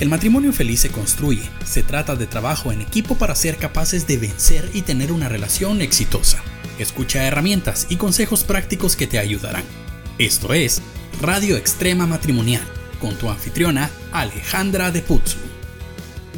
El 0.00 0.08
matrimonio 0.08 0.54
feliz 0.54 0.80
se 0.80 0.88
construye. 0.88 1.42
Se 1.62 1.82
trata 1.82 2.16
de 2.16 2.26
trabajo 2.26 2.72
en 2.72 2.80
equipo 2.80 3.16
para 3.16 3.34
ser 3.34 3.58
capaces 3.58 4.06
de 4.06 4.16
vencer 4.16 4.70
y 4.72 4.80
tener 4.80 5.12
una 5.12 5.28
relación 5.28 5.82
exitosa. 5.82 6.42
Escucha 6.78 7.26
herramientas 7.26 7.86
y 7.90 7.96
consejos 7.96 8.42
prácticos 8.42 8.96
que 8.96 9.06
te 9.06 9.18
ayudarán. 9.18 9.64
Esto 10.16 10.54
es 10.54 10.80
Radio 11.20 11.58
Extrema 11.58 12.06
Matrimonial 12.06 12.64
con 12.98 13.14
tu 13.16 13.28
anfitriona 13.28 13.90
Alejandra 14.10 14.90
de 14.90 15.02
Putzu. 15.02 15.49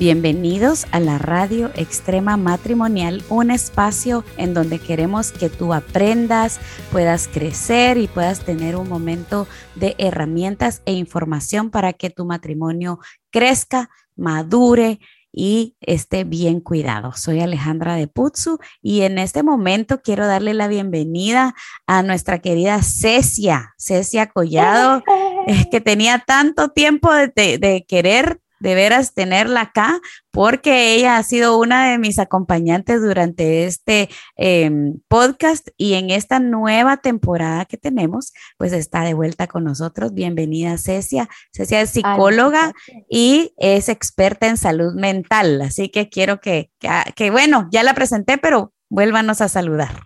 Bienvenidos 0.03 0.89
a 0.91 0.98
la 0.98 1.16
Radio 1.16 1.71
Extrema 1.77 2.37
Matrimonial, 2.37 3.23
un 3.29 3.52
espacio 3.52 4.25
en 4.37 4.52
donde 4.52 4.80
queremos 4.80 5.30
que 5.30 5.48
tú 5.48 5.73
aprendas, 5.73 6.59
puedas 6.91 7.29
crecer 7.29 7.98
y 7.98 8.09
puedas 8.09 8.45
tener 8.45 8.75
un 8.75 8.88
momento 8.88 9.46
de 9.77 9.95
herramientas 9.98 10.83
e 10.87 10.93
información 10.93 11.70
para 11.70 11.93
que 11.93 12.11
tu 12.11 12.25
matrimonio 12.25 12.98
crezca, 13.30 13.91
madure 14.16 14.98
y 15.30 15.77
esté 15.80 16.24
bien 16.24 16.59
cuidado. 16.59 17.12
Soy 17.15 17.38
Alejandra 17.38 17.95
de 17.95 18.09
Putzu 18.09 18.59
y 18.82 19.02
en 19.02 19.19
este 19.19 19.45
momento 19.45 20.02
quiero 20.02 20.27
darle 20.27 20.52
la 20.52 20.66
bienvenida 20.66 21.55
a 21.87 22.02
nuestra 22.02 22.41
querida 22.41 22.82
Cecia, 22.82 23.73
Cecia 23.79 24.27
Collado, 24.27 25.05
que 25.71 25.80
tenía 25.80 26.24
tanto 26.27 26.71
tiempo 26.71 27.12
de, 27.12 27.59
de 27.59 27.84
querer 27.87 28.41
de 28.62 28.77
veras 28.77 29.12
tenerla 29.12 29.62
acá 29.62 30.01
porque 30.30 30.95
ella 30.95 31.16
ha 31.16 31.23
sido 31.25 31.59
una 31.59 31.91
de 31.91 31.98
mis 31.98 32.19
acompañantes 32.19 33.02
durante 33.02 33.65
este 33.65 34.09
em, 34.37 35.01
podcast 35.09 35.69
y 35.77 35.95
en 35.95 36.11
esta 36.11 36.38
nueva 36.38 36.98
temporada 36.98 37.65
que 37.65 37.77
tenemos, 37.77 38.33
pues 38.57 38.73
está 38.73 39.02
de 39.02 39.15
vuelta 39.15 39.48
con 39.48 39.65
nosotros. 39.65 40.15
Bienvenida 40.15 40.79
Cecia. 40.79 41.29
Cecia 41.52 41.80
es 41.80 41.91
psicóloga 41.91 42.73
y 43.11 43.52
es 43.59 43.88
experta 43.88 44.47
en 44.47 44.57
salud 44.57 44.95
mental, 44.95 45.60
así 45.60 45.88
que 45.88 46.09
quiero 46.09 46.41
que, 46.41 46.71
que, 47.16 47.30
bueno, 47.30 47.69
ya 47.73 47.82
la 47.82 47.95
presenté, 47.95 48.38
pero 48.38 48.73
vuélvanos 48.88 49.41
a 49.41 49.49
saludar. 49.49 50.04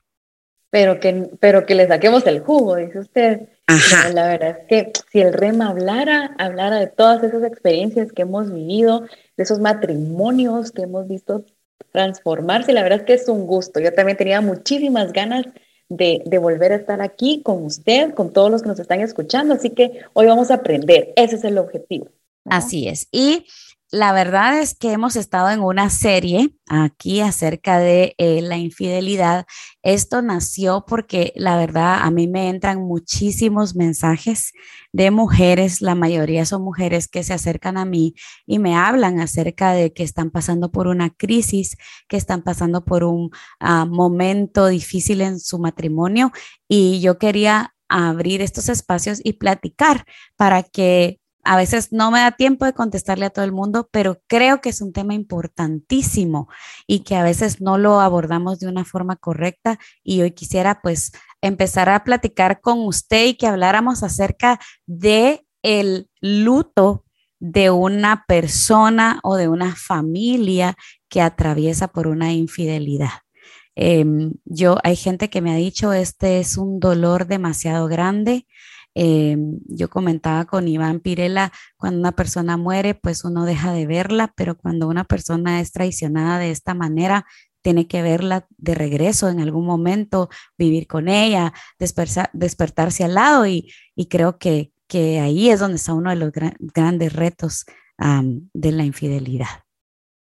Pero 0.70 0.98
que, 0.98 1.29
pero 1.41 1.67
que 1.67 1.75
le 1.75 1.87
saquemos 1.87 2.27
el 2.27 2.41
jugo, 2.41 2.77
dice 2.77 2.98
usted. 2.98 3.48
Ajá. 3.67 4.11
La 4.11 4.28
verdad 4.28 4.59
es 4.61 4.67
que 4.69 4.92
si 5.11 5.20
el 5.20 5.33
REMA 5.33 5.70
hablara, 5.70 6.34
hablara 6.39 6.78
de 6.78 6.86
todas 6.86 7.22
esas 7.25 7.42
experiencias 7.42 8.12
que 8.12 8.23
hemos 8.23 8.53
vivido, 8.53 9.06
de 9.36 9.42
esos 9.42 9.58
matrimonios 9.58 10.70
que 10.70 10.83
hemos 10.83 11.08
visto 11.08 11.45
transformarse, 11.91 12.73
la 12.73 12.83
verdad 12.83 13.00
es 13.00 13.05
que 13.05 13.14
es 13.14 13.28
un 13.28 13.47
gusto. 13.47 13.81
Yo 13.81 13.92
también 13.92 14.17
tenía 14.17 14.41
muchísimas 14.41 15.12
ganas 15.12 15.47
de, 15.89 16.23
de, 16.27 16.39
volver 16.39 16.73
a 16.73 16.77
estar 16.77 17.00
aquí 17.00 17.42
con 17.42 17.64
usted, 17.64 18.14
con 18.14 18.33
todos 18.33 18.50
los 18.50 18.62
que 18.62 18.69
nos 18.69 18.78
están 18.78 19.00
escuchando, 19.00 19.55
así 19.55 19.70
que 19.70 20.01
hoy 20.12 20.27
vamos 20.27 20.51
a 20.51 20.55
aprender, 20.55 21.12
ese 21.17 21.36
es 21.36 21.45
el 21.45 21.58
objetivo. 21.58 22.08
Así 22.45 22.89
es. 22.89 23.08
Y 23.11 23.47
la 23.91 24.12
verdad 24.12 24.59
es 24.59 24.75
que 24.75 24.92
hemos 24.92 25.15
estado 25.15 25.51
en 25.51 25.61
una 25.61 25.91
serie 25.91 26.53
aquí 26.69 27.20
acerca 27.20 27.79
de 27.79 28.15
eh, 28.19 28.42
la 28.42 28.56
infidelidad. 28.56 29.47
Esto 29.83 30.23
nació 30.23 30.84
porque 30.87 31.33
la 31.37 31.56
verdad 31.56 32.01
a 32.03 32.11
mí 32.11 32.27
me 32.27 32.48
entran 32.48 32.83
muchísimos 32.83 33.77
mensajes 33.77 34.53
de 34.92 35.11
mujeres, 35.11 35.83
la 35.83 35.95
mayoría 35.95 36.45
son 36.47 36.62
mujeres 36.62 37.07
que 37.07 37.23
se 37.23 37.34
acercan 37.34 37.77
a 37.77 37.84
mí 37.84 38.14
y 38.45 38.59
me 38.59 38.75
hablan 38.75 39.20
acerca 39.20 39.73
de 39.73 39.92
que 39.92 40.03
están 40.03 40.31
pasando 40.31 40.73
por 40.73 40.89
una 40.89 41.11
crisis, 41.11 41.77
que 42.09 42.17
están 42.17 42.42
pasando 42.42 42.84
por 42.84 43.05
un 43.05 43.31
ah, 43.61 43.84
momento 43.84 44.67
difícil 44.67 45.20
en 45.20 45.39
su 45.39 45.59
matrimonio 45.59 46.33
y 46.69 47.01
yo 47.01 47.19
quería 47.19 47.75
abrir 47.89 48.42
estos 48.42 48.69
espacios 48.69 49.20
y 49.23 49.34
platicar 49.34 50.05
para 50.37 50.64
que 50.64 51.20
a 51.47 51.56
veces 51.56 51.92
no 51.92 52.11
me 52.11 52.20
da 52.20 52.33
tiempo 52.33 52.64
de 52.64 52.72
contestarle 52.72 53.27
a 53.27 53.30
todo 53.30 53.44
el 53.44 53.52
mundo, 53.52 53.89
pero 53.92 54.20
creo 54.27 54.61
que 54.61 54.69
es 54.69 54.80
un 54.80 54.92
tema 54.92 55.14
importantísimo 55.14 56.48
y 56.86 57.00
que 57.00 57.14
a 57.14 57.22
veces 57.22 57.61
no 57.61 57.78
lo 57.78 58.00
abordamos 58.00 58.58
de 58.58 58.69
una 58.69 58.84
forma 58.84 59.16
correcta. 59.16 59.78
Y 60.02 60.23
hoy 60.23 60.33
quisiera 60.33 60.80
pues 60.83 61.12
empezar 61.40 61.89
a 61.89 62.02
platicar 62.02 62.61
con 62.61 62.80
usted 62.80 63.27
y 63.27 63.35
que 63.35 63.46
habláramos 63.46 64.02
acerca 64.02 64.58
de 64.86 65.46
el 65.62 66.11
luto 66.20 67.05
de 67.39 67.70
una 67.70 68.24
persona 68.27 69.20
o 69.23 69.36
de 69.36 69.48
una 69.48 69.77
familia 69.77 70.77
que 71.08 71.20
atraviesa 71.20 71.89
por 71.89 72.08
una 72.08 72.33
infidelidad. 72.33 73.11
Em, 73.77 74.33
yo 74.45 74.79
hay 74.83 74.96
gente 74.96 75.30
que 75.30 75.42
me 75.42 75.52
ha 75.52 75.56
dicho 75.56 75.92
este 75.92 76.40
es 76.40 76.56
un 76.56 76.80
dolor 76.80 77.27
demasiado 77.27 77.89
grande 77.89 78.46
eh, 78.98 79.36
yo 79.67 79.90
comentaba 79.90 80.46
con 80.46 80.68
Iván 80.68 81.01
Pirela, 81.01 81.52
cuando 81.77 82.01
una 82.01 82.12
persona 82.12 82.57
muere, 82.57 82.95
pues 82.95 83.27
uno 83.27 83.45
deja 83.45 83.74
de 83.74 83.86
verla, 83.86 84.33
pero 84.34 84.57
cuando 84.57 84.89
una 84.89 85.05
persona 85.05 85.61
es 85.61 85.70
traicionada 85.73 86.39
de 86.39 86.51
esta 86.51 86.73
manera, 86.73 87.27
tiene 87.61 87.89
que 87.89 88.01
verla 88.01 88.46
de 88.56 88.74
regreso 88.74 89.29
en 89.29 89.40
algún 89.40 89.67
momento, 89.67 90.30
vivir 90.56 90.86
con 90.86 91.08
ella, 91.08 91.52
despertarse 91.79 93.05
al 93.05 93.14
lado 93.14 93.46
y, 93.46 93.70
creo 94.08 94.39
que, 94.39 94.73
que, 94.86 95.20
ahí 95.20 95.51
es 95.51 95.61
donde 95.61 95.77
está 95.77 95.92
uno 95.92 96.08
de 96.08 96.17
los 96.17 96.33
grandes 96.33 97.12
retos 97.12 97.67
de 97.98 98.73
la 98.73 98.85
infidelidad. 98.85 99.67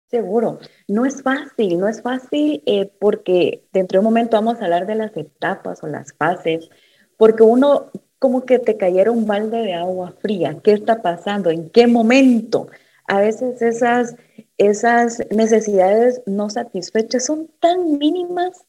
Seguro, 0.10 0.60
no 0.88 1.06
es 1.06 1.24
fácil, 1.24 1.78
no 1.78 1.90
es 1.90 2.02
fácil 2.02 2.64
eh, 2.66 2.90
porque 3.02 3.68
dentro 3.74 3.98
de 3.98 4.00
un 4.00 4.14
momento 4.14 4.38
vamos 4.38 4.62
a 4.62 4.66
hablar 4.66 4.88
de 4.88 4.96
las 4.96 5.16
etapas 5.18 5.84
o 5.84 5.88
las 5.88 6.14
fases, 6.14 6.70
porque 7.18 7.44
uno 7.44 7.92
como 8.22 8.46
que 8.46 8.60
te 8.60 8.78
cayera 8.78 9.10
un 9.10 9.26
balde 9.26 9.58
de 9.64 9.74
agua 9.74 10.14
fría. 10.22 10.60
¿Qué 10.64 10.74
está 10.74 11.02
pasando? 11.02 11.50
¿En 11.50 11.72
qué 11.72 11.88
momento? 11.88 12.68
A 13.08 13.20
veces 13.20 13.64
esas, 13.64 14.16
esas 14.60 15.24
necesidades 15.32 16.22
no 16.28 16.52
satisfechas 16.52 17.26
son 17.26 17.50
tan 17.60 17.98
mínimas. 17.98 18.64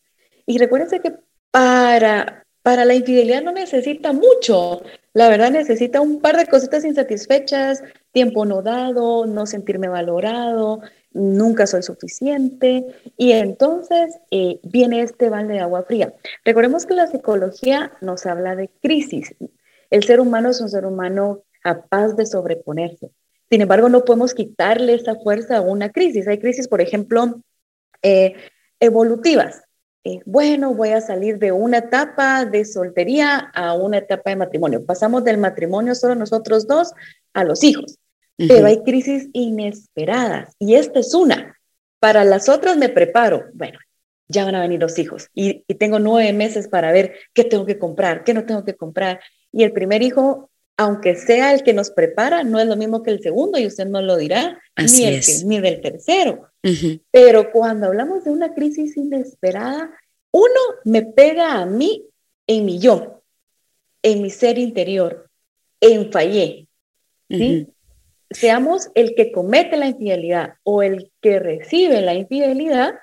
Y 0.46 0.56
recuérdense 0.56 1.00
que 1.00 1.16
para, 1.50 2.46
para 2.62 2.86
la 2.86 2.94
infidelidad 2.94 3.42
no 3.42 3.52
necesita 3.52 4.14
mucho. 4.14 4.80
La 5.12 5.28
verdad 5.28 5.50
necesita 5.50 6.00
un 6.00 6.22
par 6.22 6.38
de 6.38 6.46
cositas 6.46 6.82
insatisfechas, 6.86 7.84
tiempo 8.10 8.46
no 8.46 8.62
dado, 8.62 9.26
no 9.26 9.44
sentirme 9.44 9.88
valorado, 9.88 10.80
nunca 11.14 11.66
soy 11.66 11.82
suficiente. 11.82 12.86
Y 13.16 13.32
entonces 13.32 14.16
eh, 14.30 14.60
viene 14.62 15.02
este 15.02 15.28
balde 15.28 15.54
de 15.54 15.60
agua 15.60 15.84
fría. 15.84 16.14
Recordemos 16.44 16.86
que 16.86 16.94
la 16.94 17.06
psicología 17.06 17.92
nos 18.00 18.26
habla 18.26 18.56
de 18.56 18.68
crisis. 18.80 19.34
El 19.90 20.04
ser 20.04 20.20
humano 20.20 20.50
es 20.50 20.60
un 20.60 20.68
ser 20.68 20.86
humano 20.86 21.44
capaz 21.62 22.14
de 22.14 22.26
sobreponerse. 22.26 23.10
Sin 23.50 23.60
embargo, 23.60 23.88
no 23.88 24.04
podemos 24.04 24.34
quitarle 24.34 24.94
esa 24.94 25.16
fuerza 25.16 25.58
a 25.58 25.60
una 25.60 25.90
crisis. 25.90 26.26
Hay 26.26 26.38
crisis, 26.38 26.68
por 26.68 26.80
ejemplo, 26.80 27.42
eh, 28.02 28.34
evolutivas. 28.80 29.62
Eh, 30.04 30.20
bueno, 30.24 30.74
voy 30.74 30.88
a 30.88 31.00
salir 31.00 31.38
de 31.38 31.52
una 31.52 31.78
etapa 31.78 32.44
de 32.44 32.64
soltería 32.64 33.38
a 33.54 33.74
una 33.74 33.98
etapa 33.98 34.30
de 34.30 34.36
matrimonio. 34.36 34.84
Pasamos 34.84 35.22
del 35.22 35.38
matrimonio 35.38 35.94
solo 35.94 36.14
nosotros 36.14 36.66
dos 36.66 36.92
a 37.34 37.44
los 37.44 37.62
hijos 37.62 37.98
pero 38.36 38.66
hay 38.66 38.82
crisis 38.82 39.28
inesperadas 39.32 40.54
y 40.58 40.74
esta 40.74 41.00
es 41.00 41.14
una. 41.14 41.58
Para 42.00 42.24
las 42.24 42.48
otras 42.48 42.76
me 42.76 42.88
preparo. 42.88 43.44
Bueno, 43.54 43.78
ya 44.28 44.44
van 44.44 44.54
a 44.54 44.60
venir 44.60 44.80
los 44.80 44.98
hijos 44.98 45.28
y, 45.34 45.62
tengo 45.74 45.98
nueve 45.98 46.32
meses 46.32 46.68
para 46.68 46.90
ver 46.90 47.14
qué 47.32 47.44
tengo 47.44 47.66
que 47.66 47.78
comprar, 47.78 48.24
qué 48.24 48.34
no 48.34 48.44
tengo 48.44 48.64
que 48.64 48.74
comprar. 48.74 49.20
Y 49.52 49.62
el 49.62 49.72
primer 49.72 50.02
hijo, 50.02 50.50
aunque 50.76 51.14
sea 51.14 51.52
el 51.52 51.62
que 51.62 51.72
nos 51.72 51.90
prepara, 51.90 52.42
no 52.42 52.58
es 52.58 52.66
lo 52.66 52.76
mismo 52.76 53.02
que 53.02 53.10
el 53.10 53.22
segundo 53.22 53.58
y 53.58 53.66
usted 53.66 53.86
no 53.86 54.00
lo 54.00 54.16
dirá, 54.16 54.60
ni, 54.76 55.04
el 55.04 55.22
ni 55.46 55.60
del 55.60 55.80
tercero. 55.80 56.48
Pero 57.10 57.52
cuando 57.52 57.86
hablamos 57.86 58.24
de 58.24 58.30
una 58.30 58.54
crisis 58.54 58.96
inesperada, 58.96 59.90
uno 60.32 60.60
me 60.84 61.02
pega 61.02 61.60
a 61.60 61.66
mí 61.66 62.06
en 62.46 62.64
mi 62.64 62.78
yo, 62.78 63.22
en 64.02 64.22
mi 64.22 64.30
ser 64.30 64.58
interior, 64.58 65.28
en 65.80 66.10
fallé. 66.10 66.66
¿sí? 67.28 67.66
Seamos 68.34 68.90
el 68.94 69.14
que 69.14 69.32
comete 69.32 69.76
la 69.76 69.86
infidelidad 69.86 70.54
o 70.62 70.82
el 70.82 71.10
que 71.20 71.38
recibe 71.38 72.00
la 72.00 72.14
infidelidad, 72.14 72.94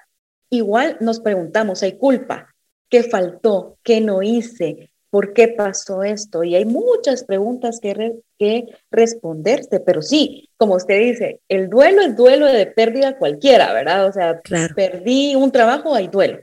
igual 0.49 0.97
nos 0.99 1.19
preguntamos, 1.19 1.83
¿hay 1.83 1.97
culpa? 1.97 2.53
¿Qué 2.89 3.03
faltó? 3.03 3.77
¿Qué 3.83 4.01
no 4.01 4.21
hice? 4.21 4.91
¿Por 5.09 5.33
qué 5.33 5.47
pasó 5.47 6.03
esto? 6.03 6.43
Y 6.43 6.55
hay 6.55 6.65
muchas 6.65 7.23
preguntas 7.23 7.79
que, 7.79 8.19
que 8.37 8.67
responderse, 8.91 9.79
pero 9.79 10.01
sí, 10.01 10.49
como 10.57 10.75
usted 10.75 10.99
dice, 10.99 11.41
el 11.47 11.69
duelo 11.69 12.01
es 12.01 12.15
duelo 12.15 12.45
de 12.45 12.67
pérdida 12.67 13.17
cualquiera, 13.17 13.73
¿verdad? 13.73 14.07
O 14.07 14.11
sea, 14.11 14.41
perdí 14.75 15.35
un 15.35 15.51
trabajo, 15.51 15.95
hay 15.95 16.07
duelo. 16.07 16.39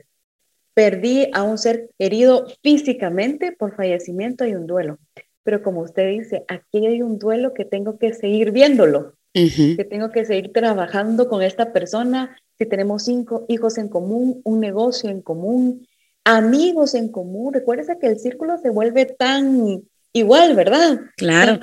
Perdí 0.73 1.29
a 1.33 1.43
un 1.43 1.57
ser 1.57 1.89
querido 1.97 2.45
físicamente 2.61 3.51
por 3.51 3.75
fallecimiento, 3.75 4.43
hay 4.43 4.55
un 4.55 4.67
duelo 4.67 4.99
pero 5.47 5.63
como 5.63 5.79
usted 5.79 6.09
dice, 6.09 6.43
aquí 6.49 6.85
hay 6.85 7.01
un 7.01 7.19
duelo 7.19 7.53
que 7.53 7.63
tengo 7.63 7.97
que 7.97 8.13
seguir 8.13 8.51
viéndolo, 8.51 9.13
que 9.31 9.87
tengo 9.89 10.11
que 10.11 10.25
seguir 10.25 10.51
trabajando 10.51 11.29
con 11.29 11.41
esta 11.41 11.71
persona, 11.71 12.35
si 12.57 12.65
tenemos 12.65 13.05
cinco 13.05 13.45
hijos 13.47 13.77
en 13.77 13.87
común, 13.87 14.41
un 14.43 14.59
negocio 14.59 15.09
en 15.09 15.21
común, 15.21 15.87
amigos 16.25 16.95
en 16.95 17.09
común, 17.09 17.53
recuérdese 17.53 17.97
que 17.97 18.07
el 18.07 18.19
círculo 18.19 18.57
se 18.57 18.71
vuelve 18.71 19.05
tan 19.05 19.83
igual, 20.11 20.53
¿verdad? 20.53 20.99
Claro. 21.15 21.61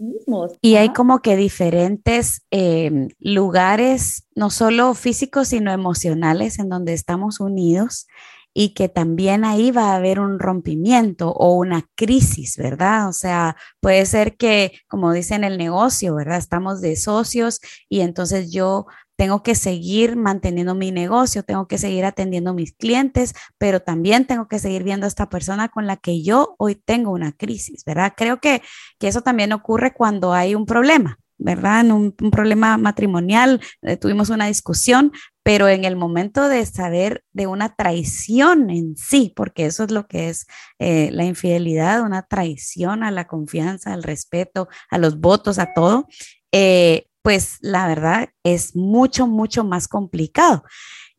mismos. 0.00 0.54
Y 0.60 0.74
hay 0.74 0.88
como 0.88 1.20
que 1.20 1.36
diferentes 1.36 2.42
em, 2.50 3.10
lugares, 3.20 4.24
no 4.34 4.50
solo 4.50 4.94
físicos, 4.94 5.46
sino 5.46 5.70
emocionales, 5.70 6.58
en 6.58 6.68
donde 6.68 6.94
estamos 6.94 7.38
unidos 7.38 8.08
y 8.54 8.74
que 8.74 8.88
también 8.88 9.44
ahí 9.44 9.70
va 9.70 9.92
a 9.92 9.96
haber 9.96 10.20
un 10.20 10.38
rompimiento 10.38 11.30
o 11.30 11.54
una 11.54 11.86
crisis, 11.94 12.56
¿verdad? 12.56 13.08
O 13.08 13.12
sea, 13.12 13.56
puede 13.80 14.06
ser 14.06 14.36
que, 14.36 14.72
como 14.88 15.12
dice 15.12 15.34
en 15.34 15.44
el 15.44 15.58
negocio, 15.58 16.14
¿verdad? 16.14 16.38
Estamos 16.38 16.80
de 16.80 16.96
socios 16.96 17.60
y 17.88 18.00
entonces 18.00 18.52
yo 18.52 18.86
tengo 19.20 19.42
que 19.42 19.54
seguir 19.54 20.16
manteniendo 20.16 20.74
mi 20.74 20.92
negocio, 20.92 21.42
tengo 21.42 21.68
que 21.68 21.76
seguir 21.76 22.06
atendiendo 22.06 22.50
a 22.50 22.54
mis 22.54 22.72
clientes, 22.72 23.34
pero 23.58 23.80
también 23.80 24.24
tengo 24.24 24.48
que 24.48 24.58
seguir 24.58 24.82
viendo 24.82 25.04
a 25.04 25.08
esta 25.08 25.28
persona 25.28 25.68
con 25.68 25.86
la 25.86 25.98
que 25.98 26.22
yo 26.22 26.54
hoy 26.58 26.74
tengo 26.74 27.10
una 27.10 27.32
crisis, 27.32 27.84
¿verdad? 27.84 28.14
Creo 28.16 28.40
que, 28.40 28.62
que 28.98 29.08
eso 29.08 29.20
también 29.20 29.52
ocurre 29.52 29.92
cuando 29.92 30.32
hay 30.32 30.54
un 30.54 30.64
problema, 30.64 31.18
¿verdad? 31.36 31.80
En 31.80 31.92
un, 31.92 32.12
problema 32.12 32.76
matrimonial, 32.76 33.60
eh, 33.82 33.96
tuvimos 33.96 34.30
una 34.30 34.46
discusión, 34.46 35.12
pero 35.42 35.68
en 35.68 35.84
el 35.84 35.96
momento 35.96 36.48
de 36.48 36.64
saber 36.66 37.24
de 37.32 37.46
una 37.46 37.74
traición 37.74 38.70
en 38.70 38.96
sí, 38.96 39.32
porque 39.34 39.66
eso 39.66 39.84
es 39.84 39.90
lo 39.90 40.06
que 40.06 40.28
es 40.28 40.46
eh, 40.78 41.10
la 41.12 41.24
infidelidad, 41.24 42.02
una 42.02 42.22
traición 42.22 43.02
a 43.02 43.10
la 43.10 43.26
confianza, 43.26 43.92
al 43.92 44.02
respeto, 44.02 44.68
a 44.90 44.98
los 44.98 45.18
votos, 45.18 45.58
a 45.58 45.72
todo, 45.74 46.06
eh, 46.52 47.06
pues 47.22 47.58
la 47.60 47.86
verdad 47.86 48.30
es 48.44 48.76
mucho, 48.76 49.26
mucho 49.26 49.64
más 49.64 49.88
complicado. 49.88 50.64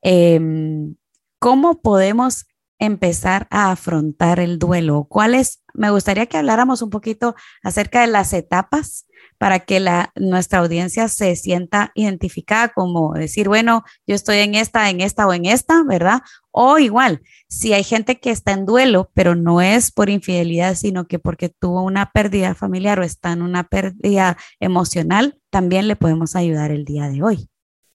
Em, 0.02 0.96
¿Cómo 1.40 1.82
podemos 1.82 2.46
empezar 2.82 3.48
a 3.52 3.72
afrontar 3.72 4.40
el 4.40 4.58
duelo? 4.58 5.06
¿Cuáles? 5.08 5.64
Me 5.74 5.92
gustaría 5.92 6.26
que 6.26 6.38
habláramos 6.38 6.82
un 6.82 6.90
poquito 6.90 7.36
acerca 7.64 8.02
de 8.02 8.08
las 8.08 8.34
etapas 8.34 9.06
para 9.38 9.60
que 9.60 9.80
la, 9.80 10.12
nuestra 10.16 10.60
audiencia 10.60 11.08
se 11.08 11.36
sienta 11.36 11.92
identificada 11.94 12.70
como 12.70 13.14
decir, 13.14 13.48
bueno, 13.48 13.84
yo 14.08 14.16
estoy 14.16 14.38
en 14.40 14.56
esta, 14.56 14.90
en 14.90 15.00
esta 15.00 15.28
o 15.28 15.34
en 15.34 15.46
esta, 15.46 15.84
¿verdad? 15.84 16.22
O 16.50 16.80
igual, 16.80 17.22
si 17.48 17.74
hay 17.74 17.84
gente 17.84 18.20
que 18.20 18.32
está 18.32 18.52
en 18.52 18.66
duelo, 18.66 19.12
pero 19.14 19.36
no 19.36 19.62
es 19.62 19.92
por 19.92 20.10
infidelidad, 20.10 20.74
sino 20.76 21.06
que 21.08 21.20
porque 21.20 21.50
tuvo 21.50 21.84
una 21.84 22.12
pérdida 22.12 22.56
familiar 22.56 23.00
o 23.00 23.04
está 23.04 23.32
en 23.32 23.44
una 23.44 23.64
pérdida 23.64 24.38
emocional, 24.60 25.40
también 25.52 25.88
le 25.88 25.96
podemos 25.96 26.36
ayudar 26.36 26.72
el 26.72 26.84
día 26.84 27.10
de 27.10 27.22
hoy. 27.22 27.48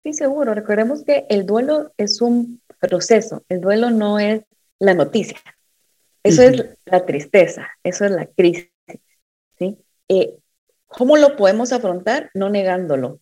Sí, 0.05 0.13
seguro. 0.13 0.55
Recordemos 0.55 1.03
que 1.05 1.27
el 1.29 1.45
duelo 1.45 1.93
es 1.97 2.21
un 2.21 2.61
proceso. 2.81 3.43
El 3.49 3.61
duelo 3.61 3.91
no 3.91 4.21
es 4.21 4.43
la 4.79 4.95
noticia. 4.95 5.39
Eso 6.23 6.43
es 6.43 6.77
la 6.85 7.07
tristeza, 7.07 7.69
eso 7.85 8.05
es 8.05 8.11
la 8.11 8.27
crisis. 8.27 8.71
¿sí? 9.59 9.79
Eh, 10.09 10.37
¿Cómo 10.87 11.17
lo 11.17 11.37
podemos 11.37 11.73
afrontar? 11.73 12.31
No 12.35 12.49
negándolo. 12.51 13.21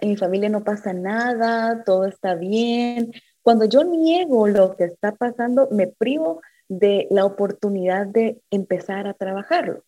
En 0.00 0.10
mi 0.10 0.16
familia 0.16 0.48
no 0.48 0.64
pasa 0.64 0.92
nada, 0.92 1.84
todo 1.84 2.06
está 2.06 2.34
bien. 2.34 3.12
Cuando 3.42 3.64
yo 3.66 3.84
niego 3.84 4.48
lo 4.48 4.76
que 4.76 4.84
está 4.84 5.14
pasando, 5.14 5.68
me 5.70 5.86
privo 5.86 6.42
de 6.68 7.06
la 7.10 7.24
oportunidad 7.24 8.06
de 8.06 8.40
empezar 8.50 9.06
a 9.06 9.14
trabajarlo. 9.14 9.84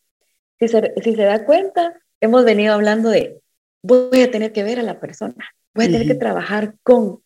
Si 0.58 0.68
se, 0.68 0.94
si 1.02 1.14
se 1.14 1.22
da 1.22 1.44
cuenta, 1.44 2.00
hemos 2.20 2.44
venido 2.44 2.74
hablando 2.74 3.10
de 3.10 3.40
voy 3.82 4.22
a 4.22 4.30
tener 4.30 4.52
que 4.52 4.62
ver 4.62 4.78
a 4.78 4.82
la 4.82 5.00
persona, 5.00 5.36
voy 5.74 5.86
a 5.86 5.88
tener 5.88 6.06
que 6.06 6.14
trabajar 6.14 6.74
con, 6.82 7.22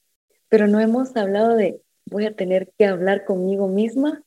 pero 0.48 0.66
no 0.66 0.80
hemos 0.80 1.16
hablado 1.16 1.56
de 1.56 1.80
voy 2.06 2.26
a 2.26 2.34
tener 2.34 2.72
que 2.78 2.86
hablar 2.86 3.24
conmigo 3.24 3.68
misma 3.68 4.22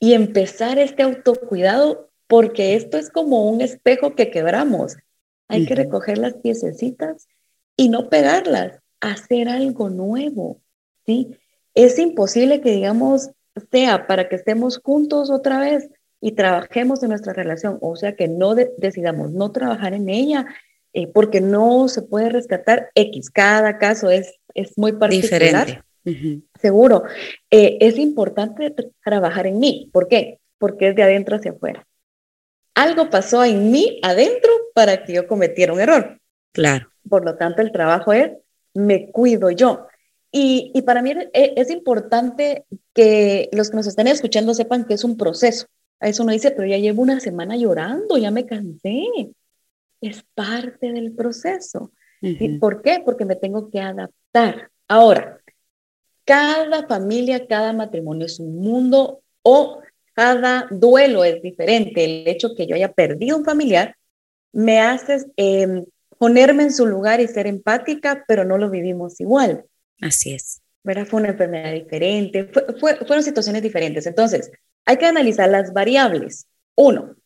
y 0.00 0.12
empezar 0.12 0.78
este 0.78 1.02
autocuidado 1.02 2.10
porque 2.26 2.74
esto 2.74 2.98
es 2.98 3.10
como 3.10 3.48
un 3.48 3.60
espejo 3.60 4.14
que 4.14 4.30
quebramos. 4.30 4.96
Hay 5.48 5.64
que 5.64 5.74
recoger 5.74 6.18
las 6.18 6.34
piececitas 6.34 7.26
y 7.76 7.88
no 7.88 8.10
pegarlas, 8.10 8.80
hacer 9.00 9.48
algo 9.48 9.88
nuevo, 9.88 10.60
¿sí? 11.06 11.38
Es 11.74 11.98
imposible 11.98 12.60
que 12.60 12.72
digamos 12.72 13.30
sea 13.70 14.06
para 14.06 14.28
que 14.28 14.36
estemos 14.36 14.78
juntos 14.78 15.30
otra 15.30 15.58
vez 15.58 15.88
y 16.20 16.32
trabajemos 16.32 17.02
en 17.02 17.10
nuestra 17.10 17.32
relación, 17.32 17.78
o 17.80 17.96
sea 17.96 18.14
que 18.14 18.28
no 18.28 18.54
decidamos 18.54 19.32
no 19.32 19.52
trabajar 19.52 19.94
en 19.94 20.08
ella 20.08 20.46
eh, 20.92 21.06
porque 21.06 21.40
no 21.40 21.88
se 21.88 22.02
puede 22.02 22.28
rescatar 22.28 22.90
X, 22.94 23.30
cada 23.30 23.78
caso 23.78 24.10
es, 24.10 24.34
es 24.54 24.76
muy 24.76 24.92
particular. 24.92 25.66
Diferente. 26.04 26.47
Seguro. 26.60 27.04
Eh, 27.50 27.78
es 27.80 27.98
importante 27.98 28.74
trabajar 29.04 29.46
en 29.46 29.58
mí. 29.58 29.90
¿Por 29.92 30.08
qué? 30.08 30.40
Porque 30.58 30.88
es 30.88 30.96
de 30.96 31.02
adentro 31.02 31.36
hacia 31.36 31.52
afuera. 31.52 31.86
Algo 32.74 33.10
pasó 33.10 33.44
en 33.44 33.70
mí 33.70 33.98
adentro 34.02 34.50
para 34.74 35.04
que 35.04 35.14
yo 35.14 35.26
cometiera 35.26 35.72
un 35.72 35.80
error. 35.80 36.20
Claro. 36.52 36.90
Por 37.08 37.24
lo 37.24 37.36
tanto, 37.36 37.62
el 37.62 37.72
trabajo 37.72 38.12
es, 38.12 38.32
me 38.74 39.10
cuido 39.10 39.50
yo. 39.50 39.86
Y, 40.30 40.70
y 40.74 40.82
para 40.82 41.02
mí 41.02 41.12
es, 41.12 41.28
es, 41.32 41.70
importante 41.70 42.64
que 42.92 43.48
los 43.52 43.70
que 43.70 43.76
nos 43.76 43.86
estén 43.86 44.08
escuchando 44.08 44.52
sepan 44.54 44.84
que 44.84 44.94
es 44.94 45.04
un 45.04 45.16
proceso. 45.16 45.66
A 46.00 46.08
eso 46.08 46.22
uno 46.22 46.32
dice, 46.32 46.50
pero 46.50 46.68
ya 46.68 46.76
llevo 46.76 47.02
una 47.02 47.18
semana 47.18 47.56
llorando, 47.56 48.18
ya 48.18 48.30
me 48.30 48.46
cansé. 48.46 49.04
Es 50.00 50.24
parte 50.34 50.92
del 50.92 51.12
proceso. 51.12 51.92
¿Y 52.20 52.58
¿Por 52.58 52.82
qué? 52.82 53.00
Porque 53.04 53.24
me 53.24 53.36
tengo 53.36 53.70
que 53.70 53.80
adaptar. 53.80 54.70
Ahora, 54.86 55.40
cada 56.28 56.86
familia, 56.86 57.46
cada 57.46 57.72
matrimonio 57.72 58.26
es 58.26 58.38
un 58.38 58.56
mundo 58.56 59.22
o 59.40 59.80
cada 60.12 60.68
duelo 60.70 61.24
es 61.24 61.40
diferente. 61.40 62.04
El 62.04 62.28
hecho 62.28 62.54
que 62.54 62.66
yo 62.66 62.74
haya 62.74 62.92
perdido 62.92 63.38
un 63.38 63.46
familiar 63.46 63.96
me 64.52 64.78
hace 64.78 65.24
em, 65.36 65.86
ponerme 66.18 66.64
en 66.64 66.74
su 66.74 66.86
lugar 66.86 67.22
y 67.22 67.28
ser 67.28 67.46
empática, 67.46 68.26
pero 68.28 68.44
no 68.44 68.58
lo 68.58 68.68
vivimos 68.68 69.18
igual. 69.20 69.64
Así 70.02 70.34
es. 70.34 70.60
¿verdad? 70.84 71.06
Fue 71.06 71.20
una 71.20 71.30
enfermedad 71.30 71.72
diferente, 71.72 72.50
fueron 72.78 73.22
situaciones 73.22 73.62
diferentes. 73.62 74.06
Entonces, 74.06 74.50
hay 74.84 74.98
que 74.98 75.06
analizar 75.06 75.48
las 75.48 75.72
variables. 75.72 76.46
Uno. 76.74 77.16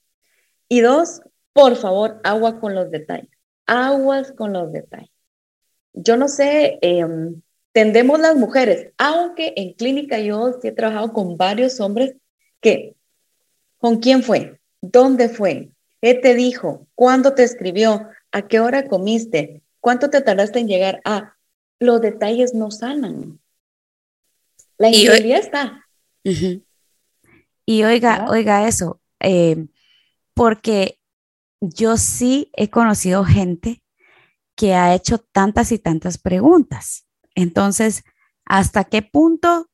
Y 0.68 0.80
dos, 0.80 1.22
por 1.52 1.74
favor, 1.74 2.20
agua 2.22 2.60
con 2.60 2.76
los 2.76 2.88
detalles. 2.92 3.30
Aguas 3.66 4.32
con 4.32 4.52
los 4.52 4.72
detalles. 4.72 5.10
Yo 5.92 6.16
no 6.16 6.28
sé, 6.28 6.78
eh, 6.82 7.04
tendemos 7.72 8.20
las 8.20 8.36
mujeres, 8.36 8.92
aunque 8.98 9.54
en 9.56 9.72
clínica 9.72 10.18
yo 10.18 10.58
sí 10.60 10.68
he 10.68 10.72
trabajado 10.72 11.12
con 11.12 11.36
varios 11.36 11.80
hombres 11.80 12.14
que, 12.60 12.94
¿con 13.78 13.98
quién 13.98 14.22
fue? 14.22 14.60
¿Dónde 14.80 15.28
fue? 15.28 15.70
¿Qué 16.00 16.14
te 16.14 16.34
dijo? 16.34 16.86
¿Cuándo 16.94 17.34
te 17.34 17.42
escribió? 17.42 18.08
¿A 18.30 18.46
qué 18.46 18.60
hora 18.60 18.88
comiste? 18.88 19.62
¿Cuánto 19.80 20.10
te 20.10 20.20
tardaste 20.20 20.58
en 20.60 20.68
llegar? 20.68 21.00
Ah, 21.04 21.36
los 21.78 22.00
detalles 22.00 22.54
no 22.54 22.70
sanan. 22.70 23.40
La 24.78 24.88
infidelidad 24.88 25.40
está. 25.40 25.86
Y 27.64 27.84
oiga, 27.84 28.26
oiga 28.28 28.68
eso, 28.68 29.00
eh, 29.20 29.66
porque 30.34 30.98
yo 31.60 31.96
sí 31.96 32.50
he 32.54 32.70
conocido 32.70 33.24
gente 33.24 33.82
que 34.56 34.74
ha 34.74 34.94
hecho 34.94 35.18
tantas 35.18 35.72
y 35.72 35.78
tantas 35.78 36.18
preguntas. 36.18 37.06
Entonces, 37.34 38.04
¿hasta 38.44 38.84
qué 38.84 39.02
punto 39.02 39.70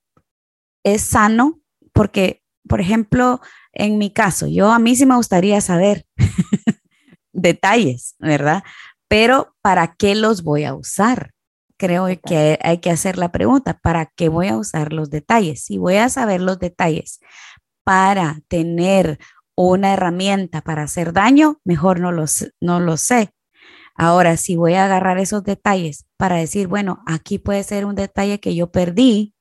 es 0.84 1.02
sano? 1.02 1.60
Porque, 1.92 2.42
por 2.68 2.80
ejemplo, 2.80 3.40
en 3.72 3.98
mi 3.98 4.12
caso, 4.12 4.46
yo 4.46 4.70
a 4.70 4.78
mí 4.78 4.96
sí 4.96 5.06
me 5.06 5.16
gustaría 5.16 5.60
saber 5.60 6.06
detalles, 7.32 8.16
¿verdad? 8.18 8.62
Pero 9.08 9.56
¿para 9.62 9.94
qué 9.94 10.14
los 10.14 10.42
voy 10.42 10.64
a 10.64 10.74
usar? 10.74 11.32
Creo 11.78 12.08
que 12.26 12.58
hay 12.62 12.78
que 12.78 12.90
hacer 12.90 13.18
la 13.18 13.30
pregunta, 13.30 13.78
¿para 13.78 14.06
qué 14.06 14.28
voy 14.28 14.48
a 14.48 14.56
usar 14.56 14.92
los 14.92 15.10
detalles? 15.10 15.62
Si 15.62 15.78
voy 15.78 15.96
a 15.96 16.08
saber 16.08 16.40
los 16.40 16.58
detalles 16.58 17.20
para 17.84 18.40
tener 18.48 19.18
una 19.56 19.92
herramienta 19.92 20.60
para 20.60 20.82
hacer 20.82 21.12
daño, 21.12 21.60
mejor 21.64 22.00
no 22.00 22.12
los, 22.12 22.52
no 22.60 22.80
lo 22.80 22.96
sé. 22.96 23.30
Ahora, 24.00 24.36
si 24.36 24.54
voy 24.54 24.74
a 24.74 24.84
agarrar 24.84 25.18
esos 25.18 25.42
detalles 25.42 26.06
para 26.16 26.36
decir, 26.36 26.68
bueno, 26.68 27.02
aquí 27.04 27.40
puede 27.40 27.64
ser 27.64 27.84
un 27.84 27.96
detalle 27.96 28.38
que 28.38 28.54
yo 28.54 28.70
perdí, 28.70 29.34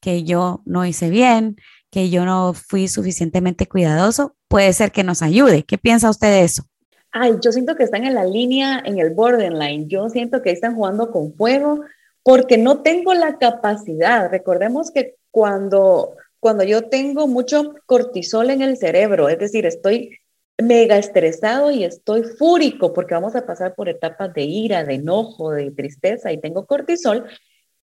que 0.00 0.22
yo 0.22 0.62
no 0.64 0.86
hice 0.86 1.10
bien, 1.10 1.56
que 1.90 2.10
yo 2.10 2.24
no 2.24 2.54
fui 2.54 2.86
suficientemente 2.86 3.66
cuidadoso, 3.66 4.36
puede 4.46 4.72
ser 4.72 4.92
que 4.92 5.02
nos 5.02 5.20
ayude. 5.20 5.64
¿Qué 5.64 5.78
piensa 5.78 6.10
usted 6.10 6.28
de 6.28 6.44
eso? 6.44 6.62
Ay, 7.10 7.34
yo 7.42 7.50
siento 7.50 7.74
que 7.74 7.82
están 7.82 8.04
en 8.04 8.14
la 8.14 8.24
línea, 8.24 8.80
en 8.84 9.00
el 9.00 9.10
borderline. 9.10 9.88
Yo 9.88 10.08
siento 10.08 10.42
que 10.42 10.52
están 10.52 10.76
jugando 10.76 11.10
con 11.10 11.34
fuego 11.34 11.80
porque 12.22 12.56
no 12.56 12.82
tengo 12.82 13.14
la 13.14 13.38
capacidad. 13.38 14.30
Recordemos 14.30 14.92
que 14.92 15.16
cuando, 15.32 16.14
cuando 16.38 16.62
yo 16.62 16.88
tengo 16.88 17.26
mucho 17.26 17.74
cortisol 17.86 18.50
en 18.50 18.62
el 18.62 18.76
cerebro, 18.76 19.28
es 19.28 19.40
decir, 19.40 19.66
estoy 19.66 20.18
mega 20.62 20.98
estresado 20.98 21.70
y 21.70 21.84
estoy 21.84 22.22
fúrico 22.22 22.92
porque 22.92 23.14
vamos 23.14 23.34
a 23.34 23.46
pasar 23.46 23.74
por 23.74 23.88
etapas 23.88 24.32
de 24.34 24.42
ira, 24.42 24.84
de 24.84 24.94
enojo, 24.94 25.50
de 25.50 25.70
tristeza 25.70 26.32
y 26.32 26.40
tengo 26.40 26.66
cortisol, 26.66 27.26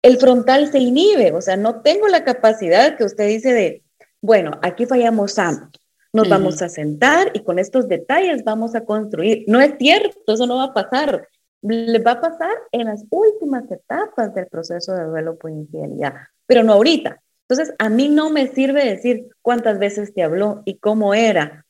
el 0.02 0.18
frontal 0.18 0.72
se 0.72 0.80
inhibe, 0.80 1.32
o 1.32 1.42
sea, 1.42 1.58
no 1.58 1.82
tengo 1.82 2.08
la 2.08 2.24
capacidad 2.24 2.98
que 2.98 3.04
usted 3.04 3.28
dice 3.28 3.54
de, 3.54 3.84
bueno, 4.22 4.60
aquí 4.62 4.86
fallamos 4.86 5.34
Sam, 5.34 5.72
nos 6.14 6.30
vamos 6.30 6.62
a 6.62 6.70
sentar 6.70 7.32
y 7.34 7.44
con 7.44 7.60
estos 7.60 7.90
detalles 7.90 8.46
vamos 8.46 8.74
a 8.74 8.86
construir. 8.86 9.44
No 9.48 9.60
es 9.60 9.74
cierto, 9.78 10.34
eso 10.34 10.48
no 10.48 10.56
va 10.56 10.66
a 10.66 10.74
pasar. 10.74 11.28
Le 11.62 12.00
va 12.00 12.12
a 12.12 12.22
pasar 12.22 12.54
en 12.72 12.86
las 12.86 13.04
últimas 13.10 13.70
etapas 13.70 14.34
del 14.34 14.48
proceso 14.48 14.94
de 14.94 15.04
duelo 15.04 15.38
por 15.38 15.52
infidelidad, 15.52 16.14
pero 16.46 16.64
no 16.64 16.72
ahorita. 16.72 17.22
Entonces, 17.50 17.76
a 17.80 17.90
mí 17.90 18.08
no 18.08 18.30
me 18.30 18.48
sirve 18.48 18.86
decir 18.86 19.28
cuántas 19.42 19.78
veces 19.78 20.14
te 20.14 20.24
habló 20.24 20.62
y 20.64 20.78
cómo 20.78 21.14
era 21.14 21.65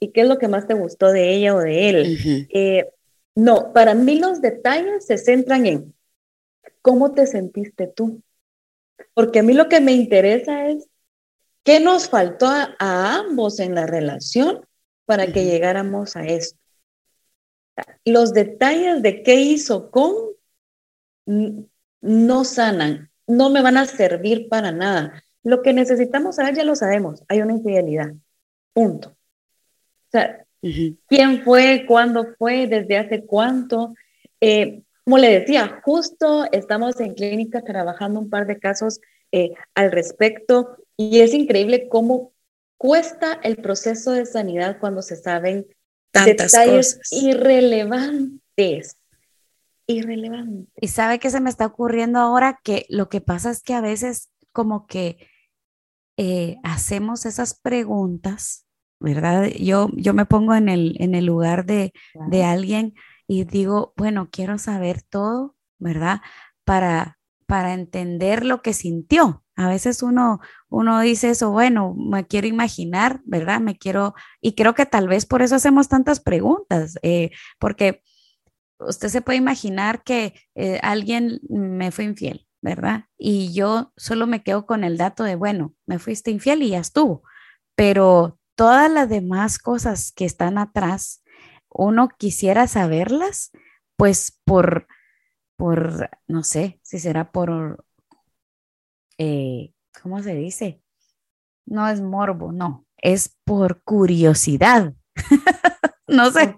y, 0.00 0.10
qué 0.12 0.22
es 0.22 0.28
lo 0.28 0.38
que 0.38 0.48
más 0.48 0.66
te 0.66 0.74
gustó 0.74 1.12
de 1.12 1.34
ella 1.34 1.54
o 1.54 1.60
de 1.60 1.88
él. 1.88 2.48
Eh, 2.50 2.90
no, 3.34 3.72
para 3.72 3.94
mí 3.94 4.18
los 4.18 4.40
detalles 4.40 5.06
se 5.06 5.18
centran 5.18 5.66
en 5.66 5.94
cómo 6.82 7.12
te 7.12 7.26
sentiste 7.26 7.86
tú. 7.86 8.22
Porque 9.14 9.40
a 9.40 9.42
mí 9.42 9.54
lo 9.54 9.68
que 9.68 9.80
me 9.80 9.92
interesa 9.92 10.68
es 10.68 10.88
qué 11.62 11.80
nos 11.80 12.08
faltó 12.08 12.46
a, 12.46 12.74
ambos 12.78 13.58
en 13.60 13.74
la 13.74 13.86
relación 13.86 14.66
para 15.04 15.26
que 15.32 15.44
llegáramos 15.44 16.16
a 16.16 16.24
esto. 16.24 16.58
Los 18.04 18.32
detalles 18.32 19.02
de 19.02 19.22
qué 19.22 19.36
hizo 19.36 19.90
con 19.90 20.12
no 22.00 22.44
sanan, 22.44 23.10
no 23.26 23.50
me 23.50 23.62
van 23.62 23.78
a 23.78 23.86
servir 23.86 24.48
para 24.48 24.70
nada. 24.70 25.24
Lo 25.42 25.62
que 25.62 25.72
necesitamos 25.72 26.36
saber 26.36 26.54
ya 26.54 26.64
lo 26.64 26.76
sabemos, 26.76 27.22
hay 27.28 27.40
una 27.40 27.52
infidelidad. 27.52 28.12
Punto. 28.72 29.13
O 30.14 30.18
sea, 30.18 30.46
quién 31.08 31.42
fue, 31.42 31.84
cuándo 31.88 32.28
fue, 32.38 32.68
desde 32.68 32.96
hace 32.96 33.24
cuánto. 33.24 33.94
Eh, 34.40 34.82
como 35.04 35.18
le 35.18 35.40
decía, 35.40 35.80
justo 35.84 36.46
estamos 36.52 37.00
en 37.00 37.14
clínica 37.14 37.62
trabajando 37.62 38.20
un 38.20 38.30
par 38.30 38.46
de 38.46 38.58
casos 38.58 39.00
eh, 39.32 39.52
al 39.74 39.90
respecto 39.90 40.76
y 40.96 41.20
es 41.20 41.34
increíble 41.34 41.88
cómo 41.88 42.32
cuesta 42.78 43.40
el 43.42 43.56
proceso 43.56 44.12
de 44.12 44.24
sanidad 44.24 44.78
cuando 44.78 45.02
se 45.02 45.16
saben 45.16 45.66
Tantas 46.12 46.52
detalles 46.52 47.00
irrelevantes. 47.10 48.96
Irrelevantes. 49.86 50.72
Y 50.80 50.88
sabe 50.88 51.18
que 51.18 51.30
se 51.30 51.40
me 51.40 51.50
está 51.50 51.66
ocurriendo 51.66 52.20
ahora 52.20 52.60
que 52.62 52.86
lo 52.88 53.08
que 53.08 53.20
pasa 53.20 53.50
es 53.50 53.62
que 53.62 53.74
a 53.74 53.80
veces 53.80 54.30
como 54.52 54.86
que 54.86 55.18
eh, 56.16 56.56
hacemos 56.62 57.26
esas 57.26 57.54
preguntas, 57.54 58.63
¿verdad? 59.00 59.48
Yo, 59.58 59.90
yo 59.94 60.14
me 60.14 60.26
pongo 60.26 60.54
en 60.54 60.68
el, 60.68 60.96
en 61.00 61.14
el 61.14 61.26
lugar 61.26 61.66
de, 61.66 61.92
de 62.28 62.44
alguien 62.44 62.94
y 63.26 63.44
digo, 63.44 63.92
bueno, 63.96 64.28
quiero 64.30 64.58
saber 64.58 65.02
todo, 65.02 65.56
¿verdad? 65.78 66.20
Para, 66.64 67.18
para 67.46 67.74
entender 67.74 68.44
lo 68.44 68.62
que 68.62 68.72
sintió. 68.72 69.42
A 69.56 69.68
veces 69.68 70.02
uno, 70.02 70.40
uno 70.68 71.00
dice 71.00 71.30
eso, 71.30 71.50
bueno, 71.50 71.94
me 71.94 72.26
quiero 72.26 72.46
imaginar, 72.46 73.20
¿verdad? 73.24 73.60
Me 73.60 73.78
quiero, 73.78 74.14
y 74.40 74.54
creo 74.54 74.74
que 74.74 74.86
tal 74.86 75.08
vez 75.08 75.26
por 75.26 75.42
eso 75.42 75.54
hacemos 75.54 75.88
tantas 75.88 76.20
preguntas, 76.20 76.98
eh, 77.02 77.30
porque 77.58 78.02
usted 78.80 79.08
se 79.08 79.22
puede 79.22 79.38
imaginar 79.38 80.02
que 80.02 80.34
eh, 80.54 80.80
alguien 80.82 81.40
me 81.48 81.92
fue 81.92 82.04
infiel, 82.04 82.46
¿verdad? 82.62 83.04
Y 83.16 83.52
yo 83.52 83.92
solo 83.96 84.26
me 84.26 84.42
quedo 84.42 84.66
con 84.66 84.82
el 84.82 84.96
dato 84.96 85.22
de, 85.22 85.36
bueno, 85.36 85.74
me 85.86 85.98
fuiste 85.98 86.30
infiel 86.32 86.62
y 86.62 86.70
ya 86.70 86.80
estuvo, 86.80 87.22
pero 87.76 88.40
todas 88.54 88.90
las 88.90 89.08
demás 89.08 89.58
cosas 89.58 90.12
que 90.12 90.24
están 90.24 90.58
atrás, 90.58 91.22
uno 91.68 92.08
quisiera 92.16 92.66
saberlas, 92.66 93.50
pues 93.96 94.40
por, 94.44 94.86
por, 95.56 96.10
no 96.26 96.42
sé, 96.42 96.78
si 96.82 96.98
será 96.98 97.32
por, 97.32 97.84
eh, 99.18 99.72
¿cómo 100.02 100.22
se 100.22 100.34
dice? 100.34 100.80
No 101.66 101.88
es 101.88 102.00
morbo, 102.00 102.52
no, 102.52 102.86
es 102.96 103.36
por 103.44 103.82
curiosidad. 103.82 104.92
no 106.06 106.30
sé. 106.30 106.56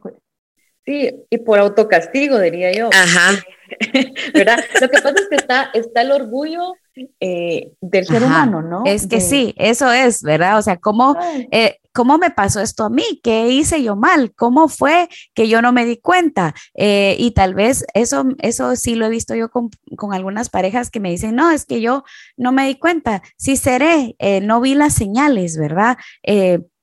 Sí, 0.85 1.11
y 1.31 1.39
por 1.39 1.59
autocastigo, 1.59 2.39
diría 2.39 2.73
yo. 2.73 2.91
Ajá. 2.93 3.43
¿Verdad? 4.35 4.59
Lo 4.81 4.89
que 4.89 4.99
pasa 4.99 5.15
es 5.17 5.29
que 5.29 5.35
está, 5.35 5.71
está 5.75 6.03
el 6.03 6.13
orgullo 6.13 6.75
eh, 7.21 7.73
del 7.81 8.07
ser 8.07 8.23
humano, 8.23 8.63
¿no? 8.63 8.85
Es 8.87 9.09
que 9.09 9.21
sí, 9.21 9.53
eso 9.59 9.91
es, 9.91 10.23
¿verdad? 10.23 10.59
O 10.59 10.63
sea, 10.63 10.77
¿cómo, 10.77 11.17
eh, 11.51 11.79
¿cómo 11.97 12.19
me 12.19 12.31
pasó 12.31 12.61
esto 12.61 12.85
a 12.85 12.91
mí? 12.91 13.21
¿Qué 13.23 13.49
hice 13.49 13.83
yo 13.83 13.97
mal? 13.97 14.35
¿Cómo 14.35 14.69
fue 14.69 15.09
que 15.35 15.49
yo 15.49 15.63
no 15.63 15.73
me 15.73 15.87
di 15.87 15.97
cuenta? 15.97 16.55
Eh, 16.75 17.17
y 17.19 17.31
tal 17.31 17.55
vez 17.55 17.87
eso, 17.95 18.27
eso 18.41 18.77
sí 18.77 18.97
lo 18.97 19.07
he 19.07 19.09
visto 19.09 19.35
yo 19.35 19.49
con, 19.49 19.71
con, 19.97 20.13
algunas 20.13 20.51
parejas 20.51 20.91
que 20.91 21.01
me 21.01 21.11
dicen, 21.11 21.35
no, 21.35 21.51
es 21.51 21.65
que 21.65 21.81
yo 21.81 22.05
no 22.37 22.53
me 22.53 22.67
di 22.67 22.75
cuenta, 22.75 23.23
sí 23.39 23.57
seré, 23.57 24.15
no 24.43 24.61
vi 24.61 24.75
las 24.75 24.93
señales, 24.93 25.57
¿verdad? 25.57 25.97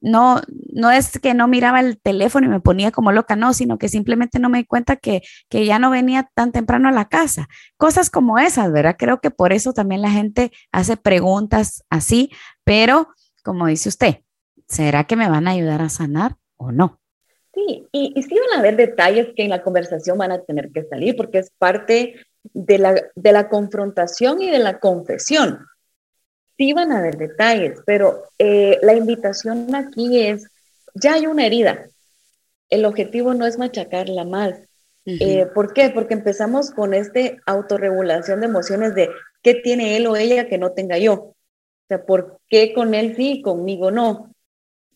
no, 0.01 0.41
no 0.73 0.91
es 0.91 1.17
que 1.19 1.33
no 1.33 1.47
miraba 1.47 1.79
el 1.79 1.99
teléfono 1.99 2.47
y 2.47 2.49
me 2.49 2.59
ponía 2.59 2.91
como 2.91 3.11
loca, 3.11 3.35
no, 3.35 3.53
sino 3.53 3.77
que 3.77 3.87
simplemente 3.87 4.39
no 4.39 4.49
me 4.49 4.57
di 4.57 4.65
cuenta 4.65 4.97
que, 4.97 5.21
que 5.47 5.65
ya 5.65 5.79
no 5.79 5.91
venía 5.91 6.29
tan 6.33 6.51
temprano 6.51 6.89
a 6.89 6.91
la 6.91 7.07
casa. 7.07 7.47
Cosas 7.77 8.09
como 8.09 8.37
esas, 8.37 8.71
¿verdad? 8.71 8.95
Creo 8.97 9.21
que 9.21 9.31
por 9.31 9.53
eso 9.53 9.73
también 9.73 10.01
la 10.01 10.11
gente 10.11 10.51
hace 10.71 10.97
preguntas 10.97 11.83
así, 11.89 12.31
pero 12.65 13.07
como 13.43 13.67
dice 13.67 13.89
usted, 13.89 14.23
¿será 14.73 15.05
que 15.05 15.15
me 15.15 15.29
van 15.29 15.47
a 15.47 15.51
ayudar 15.51 15.81
a 15.81 15.89
sanar 15.89 16.37
o 16.57 16.71
no? 16.71 16.99
Sí, 17.53 17.87
y, 17.91 18.13
y 18.15 18.23
sí 18.23 18.35
van 18.35 18.57
a 18.57 18.59
haber 18.59 18.75
detalles 18.75 19.27
que 19.35 19.43
en 19.43 19.49
la 19.49 19.61
conversación 19.61 20.17
van 20.17 20.31
a 20.31 20.41
tener 20.41 20.71
que 20.71 20.83
salir 20.85 21.15
porque 21.15 21.39
es 21.39 21.51
parte 21.57 22.15
de 22.41 22.77
la, 22.77 22.95
de 23.15 23.31
la 23.31 23.47
confrontación 23.47 24.41
y 24.41 24.49
de 24.49 24.59
la 24.59 24.79
confesión 24.79 25.59
sí 26.57 26.73
van 26.73 26.91
a 26.91 26.99
haber 26.99 27.17
detalles, 27.17 27.79
pero 27.85 28.23
eh, 28.37 28.79
la 28.81 28.93
invitación 28.93 29.73
aquí 29.75 30.21
es, 30.21 30.47
ya 30.93 31.13
hay 31.13 31.27
una 31.27 31.45
herida. 31.45 31.87
El 32.69 32.85
objetivo 32.85 33.33
no 33.33 33.45
es 33.45 33.57
machacarla 33.57 34.23
más. 34.23 34.55
Eh, 35.05 35.47
¿Por 35.53 35.73
qué? 35.73 35.89
Porque 35.89 36.13
empezamos 36.13 36.71
con 36.71 36.93
este 36.93 37.41
autorregulación 37.45 38.39
de 38.39 38.45
emociones 38.45 38.95
de 38.95 39.09
qué 39.41 39.55
tiene 39.55 39.97
él 39.97 40.07
o 40.07 40.15
ella 40.15 40.47
que 40.47 40.57
no 40.57 40.71
tenga 40.71 40.97
yo. 40.97 41.13
O 41.13 41.35
sea, 41.89 42.05
¿por 42.05 42.39
qué 42.47 42.73
con 42.73 42.93
él 42.93 43.15
sí 43.17 43.33
y 43.33 43.41
conmigo 43.41 43.91
no? 43.91 44.32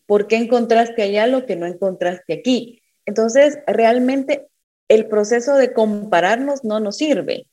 ¿Por 0.08 0.26
qué 0.26 0.36
encontraste 0.36 1.02
allá 1.02 1.26
lo 1.26 1.44
que 1.44 1.54
no 1.54 1.66
encontraste 1.66 2.32
aquí? 2.32 2.80
Entonces, 3.04 3.58
realmente 3.66 4.48
el 4.88 5.06
proceso 5.06 5.54
de 5.54 5.74
compararnos 5.74 6.64
no 6.64 6.80
nos 6.80 6.96
sirve. 6.96 7.46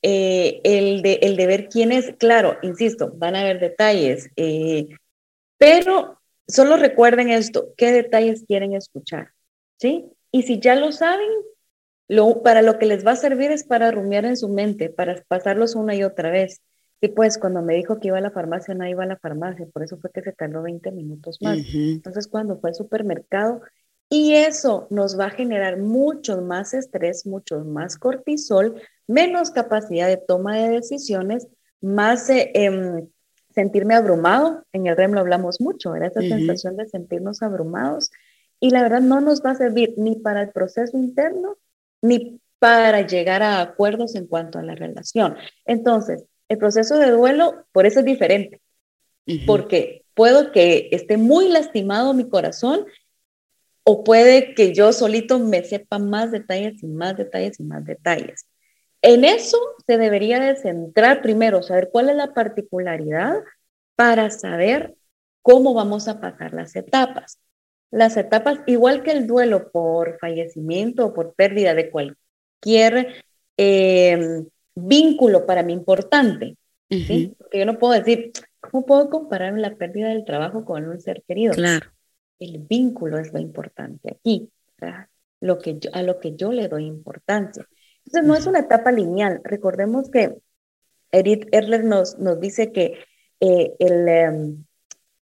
Eh, 0.00 0.62
el, 0.64 1.02
de, 1.02 1.46
ver 1.46 1.68
quién 1.68 1.92
es, 1.92 2.14
claro, 2.16 2.56
insisto, 2.62 3.12
van 3.16 3.36
a 3.36 3.42
haber 3.42 3.60
detalles, 3.60 4.30
eh, 4.36 4.88
pero 5.58 6.18
solo 6.48 6.78
recuerden 6.78 7.28
esto, 7.28 7.74
qué 7.76 7.92
detalles 7.92 8.44
quieren 8.48 8.72
escuchar, 8.72 9.32
¿sí? 9.76 10.06
Y 10.32 10.44
si 10.44 10.58
ya 10.58 10.74
lo 10.74 10.92
saben, 10.92 11.28
para 12.42 12.62
lo 12.62 12.78
que 12.78 12.86
les 12.86 13.06
va 13.06 13.12
a 13.12 13.16
servir 13.16 13.50
es 13.50 13.64
para 13.64 13.90
rumiar 13.90 14.24
en 14.24 14.38
su 14.38 14.48
mente, 14.48 14.88
para 14.88 15.22
pasarlos 15.28 15.74
una 15.74 15.94
y 15.94 16.02
otra 16.02 16.30
vez. 16.30 16.62
Y 17.00 17.08
pues 17.08 17.38
cuando 17.38 17.62
me 17.62 17.74
dijo 17.74 17.98
que 17.98 18.08
iba 18.08 18.18
a 18.18 18.22
la 18.22 18.30
farmacia, 18.30 18.74
no 18.74 18.86
iba 18.86 19.04
a 19.04 19.06
la 19.06 19.16
farmacia, 19.16 19.66
por 19.72 19.82
eso 19.82 19.98
fue 19.98 20.10
que 20.10 20.22
se 20.22 20.32
tardó 20.32 20.62
20 20.62 20.92
minutos 20.92 21.38
más. 21.40 21.58
Entonces 21.72 22.28
cuando 22.28 22.58
fue 22.58 22.70
al 22.70 22.74
supermercado, 22.74 23.62
y 24.12 24.34
eso 24.34 24.88
nos 24.90 25.18
va 25.18 25.26
a 25.26 25.30
generar 25.30 25.78
mucho 25.78 26.42
más 26.42 26.74
estrés, 26.74 27.26
mucho 27.26 27.64
más 27.64 27.96
cortisol, 27.96 28.82
menos 29.06 29.52
capacidad 29.52 30.08
de 30.08 30.16
toma 30.16 30.56
de 30.56 30.68
decisiones, 30.68 31.46
más 31.80 32.28
eh, 32.28 32.50
em, 32.54 33.06
sentirme 33.54 33.94
abrumado. 33.94 34.64
En 34.72 34.88
el 34.88 34.96
REM 34.96 35.12
lo 35.12 35.20
hablamos 35.20 35.60
mucho, 35.60 35.94
era 35.94 36.08
esa 36.08 36.20
sensación 36.22 36.76
de 36.76 36.88
sentirnos 36.88 37.40
abrumados. 37.40 38.10
Y 38.58 38.70
la 38.70 38.82
verdad 38.82 39.00
no 39.00 39.20
nos 39.20 39.44
va 39.44 39.52
a 39.52 39.54
servir 39.54 39.94
ni 39.96 40.16
para 40.16 40.42
el 40.42 40.50
proceso 40.50 40.98
interno, 40.98 41.56
ni 42.02 42.40
para 42.58 43.06
llegar 43.06 43.44
a 43.44 43.60
acuerdos 43.60 44.16
en 44.16 44.26
cuanto 44.26 44.58
a 44.58 44.62
la 44.62 44.74
relación. 44.74 45.36
Entonces, 45.64 46.24
el 46.50 46.58
proceso 46.58 46.98
de 46.98 47.12
duelo, 47.12 47.64
por 47.72 47.86
eso 47.86 48.00
es 48.00 48.04
diferente, 48.04 48.60
porque 49.46 50.04
puedo 50.14 50.50
que 50.50 50.88
esté 50.90 51.16
muy 51.16 51.48
lastimado 51.48 52.12
mi 52.12 52.28
corazón 52.28 52.86
o 53.84 54.02
puede 54.02 54.54
que 54.54 54.74
yo 54.74 54.92
solito 54.92 55.38
me 55.38 55.62
sepa 55.62 56.00
más 56.00 56.32
detalles 56.32 56.82
y 56.82 56.88
más 56.88 57.16
detalles 57.16 57.60
y 57.60 57.62
más 57.62 57.84
detalles. 57.84 58.46
En 59.00 59.24
eso 59.24 59.58
se 59.86 59.96
debería 59.96 60.40
de 60.40 60.56
centrar 60.56 61.22
primero, 61.22 61.62
saber 61.62 61.88
cuál 61.92 62.10
es 62.10 62.16
la 62.16 62.34
particularidad 62.34 63.36
para 63.94 64.28
saber 64.30 64.96
cómo 65.42 65.72
vamos 65.72 66.08
a 66.08 66.20
pasar 66.20 66.52
las 66.52 66.74
etapas. 66.74 67.38
Las 67.92 68.16
etapas, 68.16 68.58
igual 68.66 69.04
que 69.04 69.12
el 69.12 69.28
duelo 69.28 69.70
por 69.70 70.18
fallecimiento 70.18 71.06
o 71.06 71.14
por 71.14 71.32
pérdida 71.34 71.74
de 71.74 71.90
cualquier 71.90 73.22
em, 73.56 74.46
vínculo 74.74 75.46
para 75.46 75.62
mí 75.62 75.72
importante, 75.72 76.56
Porque 76.88 77.58
yo 77.58 77.66
no 77.66 77.78
puedo 77.78 77.92
decir, 77.92 78.32
¿cómo 78.60 78.84
puedo 78.84 79.10
comparar 79.10 79.56
la 79.58 79.76
pérdida 79.76 80.08
del 80.08 80.24
trabajo 80.24 80.64
con 80.64 80.88
un 80.88 81.00
ser 81.00 81.22
querido? 81.26 81.52
Claro 81.54 81.86
el 82.40 82.58
vínculo 82.58 83.18
es 83.18 83.32
lo 83.32 83.38
importante 83.38 84.16
aquí, 84.18 84.50
lo 85.40 85.58
que 85.58 85.78
a 85.92 86.02
lo 86.02 86.18
que 86.18 86.34
yo 86.34 86.52
le 86.52 86.68
doy 86.68 86.86
importancia. 86.86 87.66
Entonces, 88.04 88.26
no 88.26 88.34
es 88.34 88.46
una 88.46 88.60
etapa 88.60 88.90
lineal. 88.90 89.40
Recordemos 89.44 90.10
que 90.10 90.38
Edith 91.12 91.46
Erler 91.52 91.84
nos, 91.84 92.18
nos 92.18 92.40
dice 92.40 92.72
que 92.72 92.98
eh, 93.40 93.74
el, 93.78 94.08
em, 94.08 94.64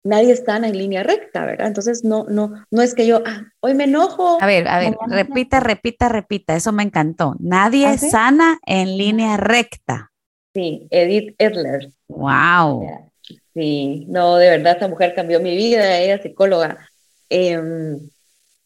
nadie 0.03 0.33
está 0.33 0.57
en 0.57 0.77
línea 0.77 1.03
recta, 1.03 1.45
¿verdad? 1.45 1.67
Entonces, 1.67 2.03
no, 2.03 2.25
no, 2.25 2.53
no 2.69 2.81
es 2.81 2.93
que 2.93 3.07
yo, 3.07 3.21
ah, 3.25 3.43
hoy 3.61 3.73
me 3.73 3.85
enojo. 3.85 4.37
A 4.41 4.45
ver, 4.45 4.67
a 4.67 4.79
ver, 4.79 4.95
repita, 5.07 5.59
repita, 5.59 6.09
repita, 6.09 6.55
eso 6.55 6.71
me 6.71 6.83
encantó. 6.83 7.35
Nadie 7.39 7.87
¿Ah, 7.87 7.97
sana 7.97 8.59
en 8.65 8.97
línea 8.97 9.37
recta. 9.37 10.11
Sí, 10.53 10.87
Edith 10.91 11.35
Edler. 11.39 11.89
Wow. 12.07 13.11
Sí, 13.53 14.05
no, 14.09 14.35
de 14.37 14.49
verdad, 14.49 14.73
esta 14.73 14.87
mujer 14.87 15.15
cambió 15.15 15.39
mi 15.39 15.55
vida, 15.55 15.97
ella 15.97 16.15
es 16.15 16.21
psicóloga. 16.21 16.89
Em, 17.29 18.09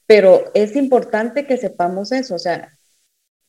pero 0.05 0.51
es 0.53 0.75
importante 0.75 1.45
que 1.45 1.57
sepamos 1.57 2.11
eso, 2.11 2.35
o 2.35 2.39
sea, 2.39 2.73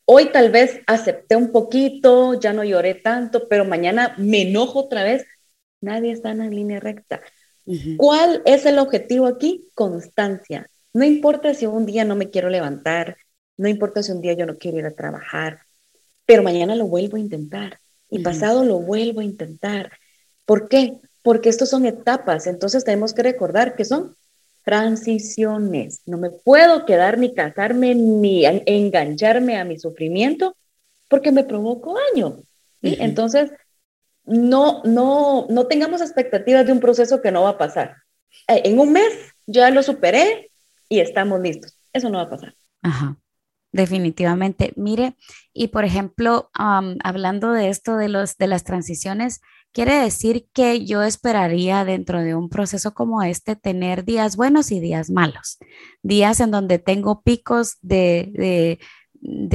hoy 0.04 0.30
tal 0.32 0.50
vez 0.50 0.80
acepté 0.86 1.36
un 1.36 1.52
poquito, 1.52 2.38
ya 2.38 2.52
no 2.52 2.64
lloré 2.64 2.94
tanto, 2.94 3.48
pero 3.48 3.64
mañana 3.64 4.14
me 4.18 4.42
enojo 4.42 4.80
otra 4.80 5.04
vez. 5.04 5.26
Nadie 5.80 6.12
está 6.12 6.32
en 6.32 6.50
línea 6.50 6.80
recta. 6.80 7.20
¿Cuál 7.96 8.42
es 8.46 8.64
el 8.66 8.78
objetivo 8.78 9.26
aquí? 9.26 9.68
Constancia. 9.74 10.70
No 10.92 11.04
importa 11.04 11.52
si 11.54 11.66
un 11.66 11.86
día 11.86 12.04
no 12.04 12.16
me 12.16 12.30
quiero 12.30 12.48
levantar, 12.48 13.16
no 13.56 13.68
importa 13.68 14.02
si 14.02 14.12
un 14.12 14.20
día 14.20 14.32
yo 14.32 14.46
no 14.46 14.56
quiero 14.56 14.78
ir 14.78 14.86
a 14.86 14.92
trabajar, 14.92 15.60
pero 16.24 16.42
mañana 16.42 16.74
lo 16.74 16.86
vuelvo 16.86 17.16
a 17.16 17.20
intentar 17.20 17.78
y 18.10 18.20
pasado 18.20 18.64
lo 18.64 18.78
vuelvo 18.80 19.20
a 19.20 19.24
intentar. 19.24 19.92
¿Por 20.46 20.68
qué? 20.68 20.98
Porque 21.22 21.50
estos 21.50 21.68
son 21.68 21.84
etapas, 21.84 22.46
entonces 22.46 22.84
tenemos 22.84 23.12
que 23.12 23.22
recordar 23.22 23.76
que 23.76 23.84
son 23.84 24.16
transiciones. 24.64 26.02
No 26.06 26.18
me 26.18 26.30
puedo 26.30 26.86
quedar 26.86 27.18
ni 27.18 27.34
casarme 27.34 27.94
ni 27.94 28.44
engancharme 28.44 29.56
a 29.56 29.64
mi 29.64 29.78
sufrimiento 29.78 30.56
porque 31.08 31.32
me 31.32 31.44
provoco 31.44 31.96
daño. 32.12 32.42
Entonces, 32.82 33.50
no, 34.28 34.82
no, 34.84 35.46
no 35.48 35.66
tengamos 35.66 36.00
expectativas 36.00 36.66
de 36.66 36.72
un 36.72 36.80
proceso 36.80 37.20
que 37.20 37.32
no 37.32 37.42
va 37.42 37.50
a 37.50 37.58
pasar. 37.58 37.96
Eh, 38.46 38.62
en 38.64 38.78
un 38.78 38.92
mes 38.92 39.12
ya 39.46 39.70
lo 39.70 39.82
superé 39.82 40.50
y 40.88 41.00
estamos 41.00 41.40
listos. 41.40 41.74
Eso 41.92 42.10
no 42.10 42.18
va 42.18 42.24
a 42.24 42.30
pasar. 42.30 42.54
Ajá. 42.82 43.16
Definitivamente. 43.72 44.72
Mire, 44.76 45.16
y 45.52 45.68
por 45.68 45.84
ejemplo, 45.84 46.50
hablando 46.54 47.52
de 47.52 47.68
esto 47.68 47.96
de, 47.96 48.08
los, 48.08 48.36
de 48.38 48.46
las 48.46 48.64
transiciones, 48.64 49.40
quiere 49.72 49.94
decir 49.94 50.48
que 50.54 50.86
yo 50.86 51.02
esperaría 51.02 51.84
dentro 51.84 52.22
de 52.22 52.34
un 52.34 52.48
proceso 52.48 52.94
como 52.94 53.22
este 53.22 53.56
tener 53.56 54.04
días 54.04 54.36
buenos 54.36 54.72
y 54.72 54.80
días 54.80 55.10
malos, 55.10 55.58
días 56.02 56.40
en 56.40 56.50
donde 56.50 56.78
tengo 56.78 57.20
picos 57.22 57.76
de, 57.82 58.30
de, 58.32 58.78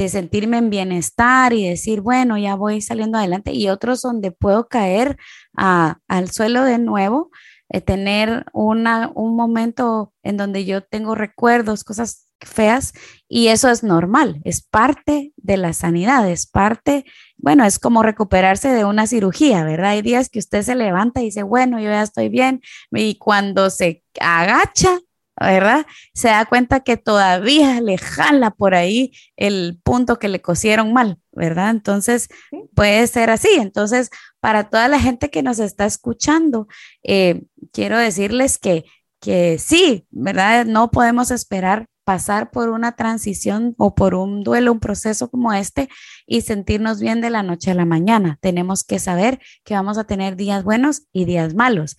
sentirme 0.08 0.58
en 0.58 0.70
bienestar 0.70 1.52
y 1.52 1.68
decir, 1.68 2.00
bueno, 2.00 2.38
ya 2.38 2.54
voy 2.54 2.80
saliendo 2.80 3.18
adelante, 3.18 3.52
y 3.52 3.68
otros 3.68 4.00
donde 4.00 4.30
puedo 4.30 4.68
caer 4.68 5.16
al 5.56 6.30
suelo 6.30 6.64
de 6.64 6.78
nuevo, 6.78 7.30
eh, 7.70 7.80
tener 7.80 8.44
una, 8.52 9.10
un 9.14 9.36
momento 9.36 10.12
en 10.22 10.36
donde 10.36 10.64
yo 10.64 10.82
tengo 10.82 11.14
recuerdos, 11.14 11.84
cosas 11.84 12.28
feas 12.40 12.92
y 13.28 13.48
eso 13.48 13.70
es 13.70 13.82
normal, 13.82 14.40
es 14.44 14.62
parte 14.62 15.32
de 15.36 15.56
la 15.56 15.72
sanidad, 15.72 16.28
es 16.30 16.46
parte, 16.46 17.04
bueno, 17.36 17.64
es 17.64 17.78
como 17.78 18.02
recuperarse 18.02 18.68
de 18.68 18.84
una 18.84 19.06
cirugía, 19.06 19.64
¿verdad? 19.64 19.90
Hay 19.90 20.02
días 20.02 20.28
que 20.28 20.38
usted 20.38 20.62
se 20.62 20.74
levanta 20.74 21.20
y 21.22 21.26
dice, 21.26 21.42
bueno, 21.42 21.78
yo 21.78 21.90
ya 21.90 22.02
estoy 22.02 22.28
bien 22.28 22.60
y 22.92 23.16
cuando 23.16 23.70
se 23.70 24.04
agacha, 24.20 25.00
¿verdad? 25.40 25.86
Se 26.14 26.28
da 26.28 26.44
cuenta 26.46 26.80
que 26.80 26.96
todavía 26.96 27.80
le 27.80 27.98
jala 27.98 28.50
por 28.50 28.74
ahí 28.74 29.12
el 29.36 29.80
punto 29.82 30.18
que 30.18 30.28
le 30.28 30.40
cosieron 30.40 30.92
mal, 30.92 31.18
¿verdad? 31.32 31.70
Entonces, 31.70 32.28
puede 32.74 33.06
ser 33.06 33.30
así. 33.30 33.48
Entonces, 33.56 34.10
para 34.40 34.70
toda 34.70 34.88
la 34.88 35.00
gente 35.00 35.30
que 35.30 35.42
nos 35.42 35.58
está 35.58 35.86
escuchando, 35.86 36.68
eh, 37.02 37.42
quiero 37.72 37.98
decirles 37.98 38.58
que, 38.58 38.84
que 39.20 39.58
sí, 39.58 40.06
¿verdad? 40.10 40.66
No 40.66 40.90
podemos 40.90 41.30
esperar 41.30 41.86
pasar 42.04 42.50
por 42.50 42.68
una 42.68 42.92
transición 42.92 43.74
o 43.78 43.94
por 43.94 44.14
un 44.14 44.42
duelo, 44.42 44.72
un 44.72 44.80
proceso 44.80 45.30
como 45.30 45.52
este 45.52 45.88
y 46.26 46.42
sentirnos 46.42 47.00
bien 47.00 47.20
de 47.20 47.30
la 47.30 47.42
noche 47.42 47.70
a 47.70 47.74
la 47.74 47.86
mañana. 47.86 48.38
Tenemos 48.40 48.84
que 48.84 48.98
saber 48.98 49.40
que 49.64 49.74
vamos 49.74 49.98
a 49.98 50.04
tener 50.04 50.36
días 50.36 50.62
buenos 50.64 51.04
y 51.12 51.24
días 51.24 51.54
malos. 51.54 51.96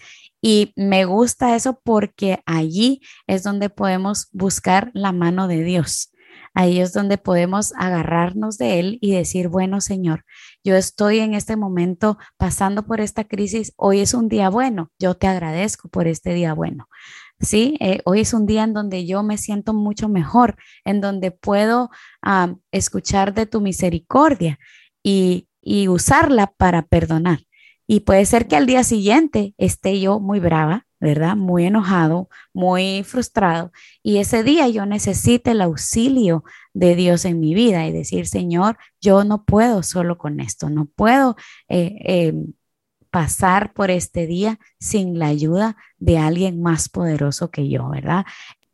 Y 0.47 0.73
me 0.75 1.05
gusta 1.05 1.55
eso 1.55 1.81
porque 1.83 2.43
allí 2.45 3.01
es 3.25 3.41
donde 3.41 3.71
podemos 3.71 4.29
buscar 4.31 4.91
la 4.93 5.11
mano 5.11 5.47
de 5.47 5.63
Dios. 5.63 6.11
Ahí 6.53 6.79
es 6.81 6.93
donde 6.93 7.17
podemos 7.17 7.73
agarrarnos 7.75 8.59
de 8.59 8.79
Él 8.79 8.99
y 9.01 9.11
decir, 9.11 9.47
bueno, 9.47 9.81
Señor, 9.81 10.23
yo 10.63 10.75
estoy 10.75 11.17
en 11.17 11.33
este 11.33 11.55
momento 11.55 12.19
pasando 12.37 12.85
por 12.85 13.01
esta 13.01 13.23
crisis, 13.23 13.73
hoy 13.75 14.01
es 14.01 14.13
un 14.13 14.29
día 14.29 14.49
bueno, 14.49 14.91
yo 14.99 15.15
te 15.15 15.25
agradezco 15.25 15.89
por 15.89 16.05
este 16.07 16.35
día 16.35 16.53
bueno. 16.53 16.89
¿sí? 17.39 17.75
Eh, 17.79 18.01
hoy 18.05 18.19
es 18.19 18.31
un 18.31 18.45
día 18.45 18.65
en 18.65 18.73
donde 18.73 19.07
yo 19.07 19.23
me 19.23 19.39
siento 19.39 19.73
mucho 19.73 20.09
mejor, 20.09 20.57
en 20.83 21.01
donde 21.01 21.31
puedo 21.31 21.89
escuchar 22.69 23.33
de 23.33 23.47
tu 23.47 23.61
misericordia 23.61 24.59
y, 25.01 25.49
y 25.59 25.87
usarla 25.87 26.53
para 26.55 26.83
perdonar. 26.83 27.39
Y 27.87 28.01
puede 28.01 28.25
ser 28.25 28.47
que 28.47 28.55
al 28.55 28.65
día 28.65 28.83
siguiente 28.83 29.53
esté 29.57 29.99
yo 29.99 30.19
muy 30.19 30.39
brava, 30.39 30.87
¿verdad? 30.99 31.35
Muy 31.35 31.65
enojado, 31.65 32.29
muy 32.53 33.03
frustrado. 33.03 33.71
Y 34.01 34.17
ese 34.17 34.43
día 34.43 34.67
yo 34.67 34.85
necesite 34.85 35.51
el 35.51 35.61
auxilio 35.61 36.43
de 36.73 36.95
Dios 36.95 37.25
en 37.25 37.39
mi 37.39 37.53
vida 37.53 37.85
y 37.85 37.91
decir, 37.91 38.27
Señor, 38.27 38.77
yo 39.01 39.23
no 39.23 39.45
puedo 39.45 39.83
solo 39.83 40.17
con 40.17 40.39
esto, 40.39 40.69
no 40.69 40.85
puedo 40.85 41.35
eh, 41.69 41.95
em, 42.05 42.53
pasar 43.11 43.73
por 43.73 43.91
este 43.91 44.27
día 44.27 44.59
sin 44.79 45.19
la 45.19 45.27
ayuda 45.27 45.77
de 45.99 46.17
alguien 46.17 46.61
más 46.61 46.89
poderoso 46.89 47.51
que 47.51 47.69
yo, 47.69 47.87
¿verdad? 47.89 48.25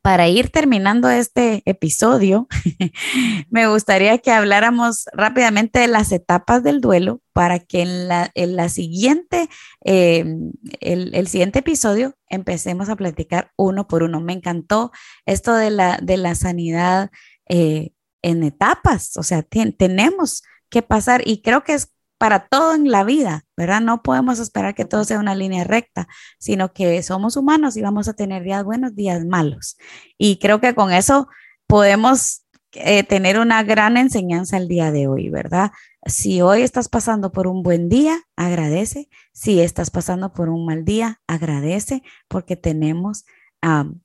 Para 0.01 0.27
ir 0.27 0.49
terminando 0.49 1.09
este 1.11 1.61
episodio, 1.65 2.47
me 3.51 3.67
gustaría 3.67 4.17
que 4.17 4.31
habláramos 4.31 5.05
rápidamente 5.13 5.79
de 5.79 5.87
las 5.87 6.11
etapas 6.11 6.63
del 6.63 6.81
duelo 6.81 7.21
para 7.33 7.59
que 7.59 7.83
en 7.83 8.07
la, 8.07 8.31
en 8.33 8.55
la 8.55 8.69
siguiente, 8.69 9.47
em, 9.81 10.53
el, 10.79 11.27
siguiente 11.27 11.59
episodio 11.59 12.15
empecemos 12.29 12.89
a 12.89 12.95
platicar 12.95 13.51
uno 13.57 13.87
por 13.87 14.01
uno. 14.01 14.21
Me 14.21 14.33
encantó 14.33 14.91
esto 15.27 15.53
de 15.53 15.69
la, 15.69 15.99
de 16.01 16.17
la 16.17 16.33
sanidad 16.33 17.11
eh, 17.47 17.91
en 18.23 18.43
etapas, 18.43 19.17
o 19.17 19.23
sea, 19.23 19.43
tenemos 19.43 20.43
que 20.69 20.81
pasar 20.81 21.21
y 21.27 21.41
creo 21.41 21.63
que 21.63 21.73
es 21.73 21.91
para 22.21 22.45
todo 22.47 22.75
en 22.75 22.91
la 22.91 23.03
vida, 23.03 23.45
¿verdad? 23.57 23.81
No 23.81 24.03
podemos 24.03 24.37
esperar 24.37 24.75
que 24.75 24.85
todo 24.85 25.03
sea 25.05 25.17
una 25.17 25.33
línea 25.33 25.63
recta, 25.63 26.07
sino 26.37 26.71
que 26.71 27.01
somos 27.01 27.35
humanos 27.35 27.77
y 27.77 27.81
vamos 27.81 28.07
a 28.07 28.13
tener 28.13 28.43
días 28.43 28.63
buenos, 28.63 28.95
días 28.95 29.25
malos. 29.25 29.75
Y 30.19 30.37
creo 30.37 30.61
que 30.61 30.75
con 30.75 30.91
eso 30.93 31.29
podemos 31.65 32.43
eh, 32.73 33.01
tener 33.01 33.39
una 33.39 33.63
gran 33.63 33.97
enseñanza 33.97 34.57
el 34.57 34.67
día 34.67 34.91
de 34.91 35.07
hoy, 35.07 35.29
¿verdad? 35.29 35.71
Si 36.05 36.43
hoy 36.43 36.61
estás 36.61 36.89
pasando 36.89 37.31
por 37.31 37.47
un 37.47 37.63
buen 37.63 37.89
día, 37.89 38.21
agradece. 38.35 39.09
Si 39.33 39.59
estás 39.59 39.89
pasando 39.89 40.31
por 40.31 40.49
un 40.49 40.67
mal 40.67 40.85
día, 40.85 41.21
agradece 41.25 42.03
porque 42.27 42.55
tenemos 42.55 43.25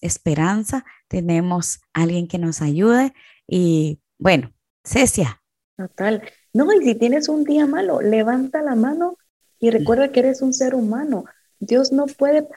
esperanza, 0.00 0.87
tenemos 1.09 1.83
alguien 1.92 2.29
que 2.29 2.38
nos 2.38 2.62
ayude. 2.62 3.12
Y 3.46 4.00
bueno, 4.18 4.55
Cecia. 4.87 5.42
Total. 5.76 6.22
No, 6.56 6.72
y 6.72 6.82
si 6.82 6.94
tienes 6.94 7.28
un 7.28 7.44
día 7.44 7.66
malo, 7.66 8.00
levanta 8.00 8.62
la 8.62 8.74
mano 8.74 9.18
y 9.58 9.68
recuerda 9.68 10.10
que 10.10 10.20
eres 10.20 10.40
un 10.40 10.54
ser 10.54 10.74
humano. 10.74 11.26
Dios 11.58 11.92
no 11.92 12.06
puede 12.06 12.48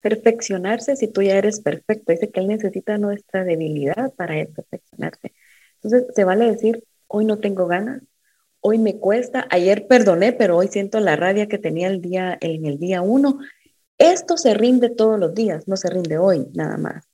perfeccionarse 0.00 0.96
si 0.96 1.06
tú 1.06 1.22
ya 1.22 1.36
eres 1.36 1.60
perfecto. 1.60 2.10
Dice 2.10 2.28
que 2.32 2.40
Él 2.40 2.48
necesita 2.48 2.98
nuestra 2.98 3.44
debilidad 3.44 4.12
para 4.14 4.40
Él 4.40 4.48
perfeccionarse. 4.48 5.32
Entonces, 5.80 6.12
se 6.12 6.24
vale 6.24 6.50
decir, 6.50 6.82
hoy 7.06 7.24
no 7.24 7.38
tengo 7.38 7.68
ganas, 7.68 8.02
hoy 8.58 8.78
me 8.78 8.98
cuesta, 8.98 9.46
ayer 9.48 9.86
perdoné, 9.86 10.32
pero 10.32 10.56
hoy 10.56 10.66
siento 10.66 10.98
la 10.98 11.14
rabia 11.14 11.46
que 11.46 11.58
tenía 11.58 11.86
el 11.86 12.00
día, 12.00 12.36
en 12.40 12.66
el 12.66 12.80
día 12.80 13.00
uno. 13.00 13.38
Esto 13.96 14.36
se 14.36 14.54
rinde 14.54 14.90
todos 14.90 15.20
los 15.20 15.36
días, 15.36 15.68
no 15.68 15.76
se 15.76 15.88
rinde 15.88 16.18
hoy 16.18 16.48
nada 16.52 16.76
más. 16.78 17.04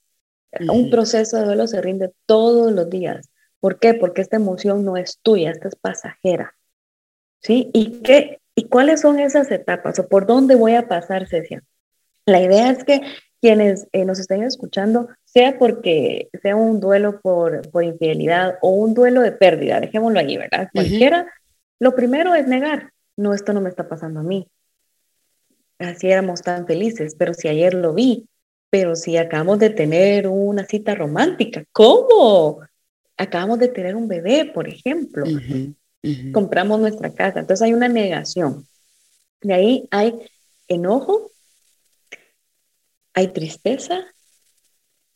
Un 0.66 0.88
proceso 0.88 1.36
de 1.36 1.44
duelo 1.44 1.66
se 1.66 1.82
rinde 1.82 2.10
todos 2.24 2.72
los 2.72 2.88
días. 2.88 3.28
¿Por 3.64 3.78
qué? 3.78 3.94
Porque 3.94 4.20
esta 4.20 4.36
emoción 4.36 4.84
no 4.84 4.98
es 4.98 5.20
tuya, 5.22 5.50
esta 5.50 5.68
es 5.68 5.74
pasajera. 5.74 6.54
¿Sí? 7.40 7.70
¿Y, 7.72 8.02
qué, 8.02 8.42
¿Y 8.54 8.64
cuáles 8.68 9.00
son 9.00 9.18
esas 9.18 9.50
etapas 9.50 9.98
o 9.98 10.06
por 10.06 10.26
dónde 10.26 10.54
voy 10.54 10.74
a 10.74 10.86
pasar, 10.86 11.26
Cecia? 11.26 11.64
La 12.26 12.42
idea 12.42 12.70
es 12.70 12.84
que 12.84 13.00
quienes 13.40 13.88
eh, 13.92 14.04
nos 14.04 14.18
estén 14.18 14.42
escuchando, 14.42 15.08
sea 15.24 15.58
porque 15.58 16.28
sea 16.42 16.56
un 16.56 16.78
duelo 16.78 17.22
por, 17.22 17.70
por, 17.70 17.84
infidelidad 17.84 18.58
o 18.60 18.68
un 18.68 18.92
duelo 18.92 19.22
de 19.22 19.32
pérdida, 19.32 19.80
dejémoslo 19.80 20.20
allí, 20.20 20.36
¿verdad? 20.36 20.68
Cualquiera, 20.70 21.32
lo 21.78 21.94
primero 21.94 22.34
es 22.34 22.46
negar, 22.46 22.92
no, 23.16 23.32
esto 23.32 23.54
no 23.54 23.62
me 23.62 23.70
está 23.70 23.88
pasando 23.88 24.20
a 24.20 24.24
mí. 24.24 24.46
Así 25.78 26.10
éramos 26.10 26.42
tan 26.42 26.66
felices, 26.66 27.16
pero 27.18 27.32
si 27.32 27.48
ayer 27.48 27.72
lo 27.72 27.94
vi, 27.94 28.28
pero 28.68 28.94
si 28.94 29.16
acabamos 29.16 29.58
de 29.58 29.70
tener 29.70 30.28
una 30.28 30.66
cita 30.66 30.94
romántica, 30.94 31.64
¿cómo? 31.72 32.60
Acabamos 33.16 33.58
de 33.58 33.68
tener 33.68 33.96
un 33.96 34.08
bebé, 34.08 34.50
por 34.52 34.68
ejemplo, 34.68 35.24
compramos 36.32 36.80
nuestra 36.80 37.12
casa, 37.14 37.40
entonces 37.40 37.62
hay 37.62 37.72
una 37.72 37.88
negación. 37.88 38.66
De 39.40 39.54
ahí 39.54 39.88
hay 39.90 40.14
enojo, 40.68 41.30
hay 43.12 43.28
tristeza, 43.28 44.06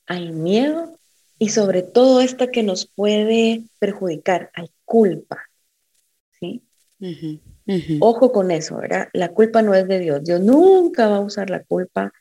hay 0.07 0.31
miedo 0.31 0.99
y 1.39 1.51
sobre 1.51 1.83
todo 1.83 2.21
esta 2.21 2.49
que 2.49 2.63
nos 2.63 2.87
puede 2.87 3.65
perjudicar, 3.79 4.51
hay 4.55 4.71
culpa. 4.85 5.43
¿sí? 6.39 6.63
Ojo 8.01 8.33
con 8.33 8.51
eso, 8.51 8.79
¿verdad? 8.79 9.09
La 9.13 9.29
culpa 9.29 9.63
no 9.63 9.75
es 9.75 9.87
de 9.87 9.99
Dios. 9.99 10.25
Dios 10.25 10.41
nunca 10.41 11.09
va 11.09 11.17
a 11.17 11.21
usar 11.21 11.51
la 11.51 11.63
culpa 11.65 12.13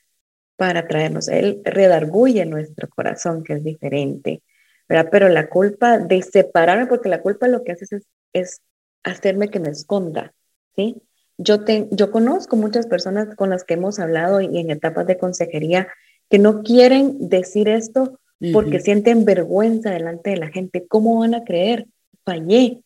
para 0.58 0.88
traernos. 0.88 1.30
Él 1.30 1.62
redarguye 1.64 2.46
nuestro 2.46 2.90
corazón, 2.90 3.44
que 3.44 3.54
es 3.54 3.64
diferente, 3.64 4.42
¿verdad? 4.88 5.10
Pero 5.12 5.30
la 5.30 5.50
culpa 5.50 5.98
de 5.98 6.22
separarme, 6.22 6.88
porque 6.88 7.10
la 7.10 7.22
culpa 7.22 7.48
lo 7.48 7.64
que 7.64 7.74
hace 7.74 7.86
es, 7.90 8.08
es 8.34 8.62
hacerme 9.04 9.50
que 9.50 9.60
me 9.60 9.70
esconda, 9.70 10.34
¿sí? 10.76 11.02
Yo, 11.38 11.64
te, 11.64 11.88
yo 11.92 12.12
conozco 12.12 12.56
muchas 12.56 12.88
personas 12.88 13.36
con 13.36 13.50
las 13.50 13.64
que 13.64 13.76
hemos 13.76 14.00
hablado 14.00 14.42
y 14.42 14.58
en 14.58 14.72
etapas 14.72 15.06
de 15.06 15.18
consejería 15.18 15.88
que 16.30 16.40
no 16.40 16.64
quieren 16.64 17.30
decir 17.30 17.70
esto 17.70 18.20
porque 18.54 18.80
sienten 18.80 19.26
vergüenza 19.26 19.92
delante 19.92 20.32
de 20.32 20.38
la 20.38 20.50
gente. 20.50 20.86
¿Cómo 20.88 21.20
van 21.20 21.34
a 21.34 21.44
creer? 21.44 21.88
Fallé. 22.24 22.84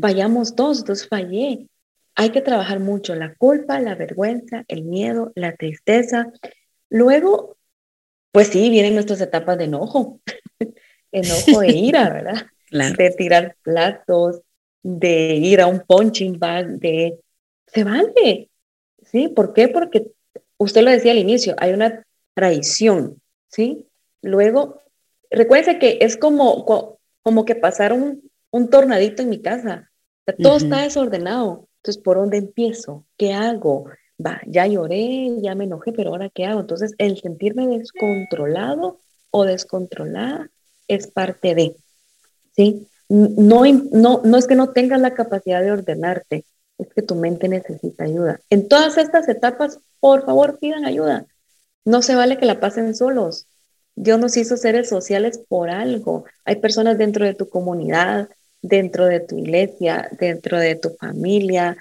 Fallamos 0.00 0.54
todos, 0.54 0.80
entonces 0.80 1.08
fallé. 1.08 1.68
Hay 2.14 2.30
que 2.30 2.40
trabajar 2.40 2.80
mucho 2.80 3.14
la 3.14 3.34
culpa, 3.34 3.80
la 3.80 3.94
vergüenza, 3.94 4.64
el 4.68 4.84
miedo, 4.84 5.32
la 5.34 5.54
tristeza. 5.56 6.32
Luego, 6.88 7.56
pues 8.32 8.48
sí, 8.48 8.70
vienen 8.70 8.94
nuestras 8.94 9.20
etapas 9.20 9.58
de 9.58 9.64
enojo, 9.64 10.20
enojo 11.12 11.62
e 11.62 11.72
ira, 11.72 12.10
¿verdad? 12.10 12.46
De 12.98 13.10
tirar 13.10 13.56
platos, 13.62 14.42
de 14.82 15.34
ir 15.34 15.60
a 15.60 15.66
un 15.66 15.80
punching 15.80 16.38
bag, 16.38 16.78
de... 16.78 17.18
Se 17.66 17.84
vale, 17.84 18.50
¿sí? 19.02 19.28
¿Por 19.28 19.52
qué? 19.52 19.68
Porque 19.68 20.06
usted 20.58 20.82
lo 20.82 20.90
decía 20.90 21.12
al 21.12 21.18
inicio, 21.18 21.54
hay 21.58 21.72
una 21.72 22.04
traición, 22.34 23.20
¿sí? 23.48 23.86
Luego, 24.22 24.80
recuerde 25.30 25.78
que 25.78 25.98
es 26.00 26.16
como, 26.16 26.64
como 27.22 27.44
que 27.44 27.56
pasaron 27.56 28.22
un, 28.50 28.70
tornadito 28.70 29.22
en 29.22 29.30
mi 29.30 29.42
casa. 29.42 29.90
todo 30.42 30.56
está 30.56 30.82
desordenado. 30.82 31.68
Entonces, 31.78 32.02
¿por 32.02 32.16
dónde 32.18 32.38
empiezo? 32.38 33.04
¿Qué 33.16 33.32
hago? 33.32 33.86
Va, 34.24 34.40
ya 34.46 34.66
lloré, 34.66 35.30
ya 35.42 35.54
me 35.54 35.64
enojé, 35.64 35.92
pero 35.92 36.10
ahora 36.10 36.30
¿qué 36.30 36.44
hago? 36.44 36.60
Entonces, 36.60 36.94
el 36.98 37.18
sentirme 37.20 37.66
descontrolado 37.66 39.00
o 39.30 39.44
descontrolada 39.44 40.50
es 40.88 41.06
parte 41.06 41.54
de, 41.54 41.76
¿sí? 42.54 42.88
No, 43.08 43.62
no, 43.92 44.20
no 44.24 44.36
es 44.36 44.46
que 44.46 44.56
no 44.56 44.70
tengas 44.70 45.00
la 45.00 45.14
capacidad 45.14 45.62
de 45.62 45.72
ordenarte, 45.72 46.44
es 46.78 46.88
que 46.94 47.02
tu 47.02 47.14
mente 47.14 47.48
necesita 47.48 48.04
ayuda. 48.04 48.40
En 48.50 48.68
todas 48.68 48.98
estas 48.98 49.28
etapas, 49.28 49.78
por 50.00 50.24
favor, 50.24 50.58
pidan 50.58 50.84
ayuda. 50.84 51.26
No 51.84 52.02
se 52.02 52.14
vale 52.14 52.36
que 52.38 52.46
la 52.46 52.60
pasen 52.60 52.94
solos. 52.94 53.46
Dios 53.94 54.18
nos 54.18 54.36
hizo 54.36 54.56
seres 54.56 54.88
sociales 54.88 55.40
por 55.48 55.70
algo. 55.70 56.24
Hay 56.44 56.56
personas 56.56 56.98
dentro 56.98 57.24
de 57.24 57.34
tu 57.34 57.48
comunidad, 57.48 58.28
dentro 58.60 59.06
de 59.06 59.20
tu 59.20 59.38
iglesia, 59.38 60.08
dentro 60.18 60.58
de 60.58 60.74
tu 60.74 60.90
familia, 60.90 61.76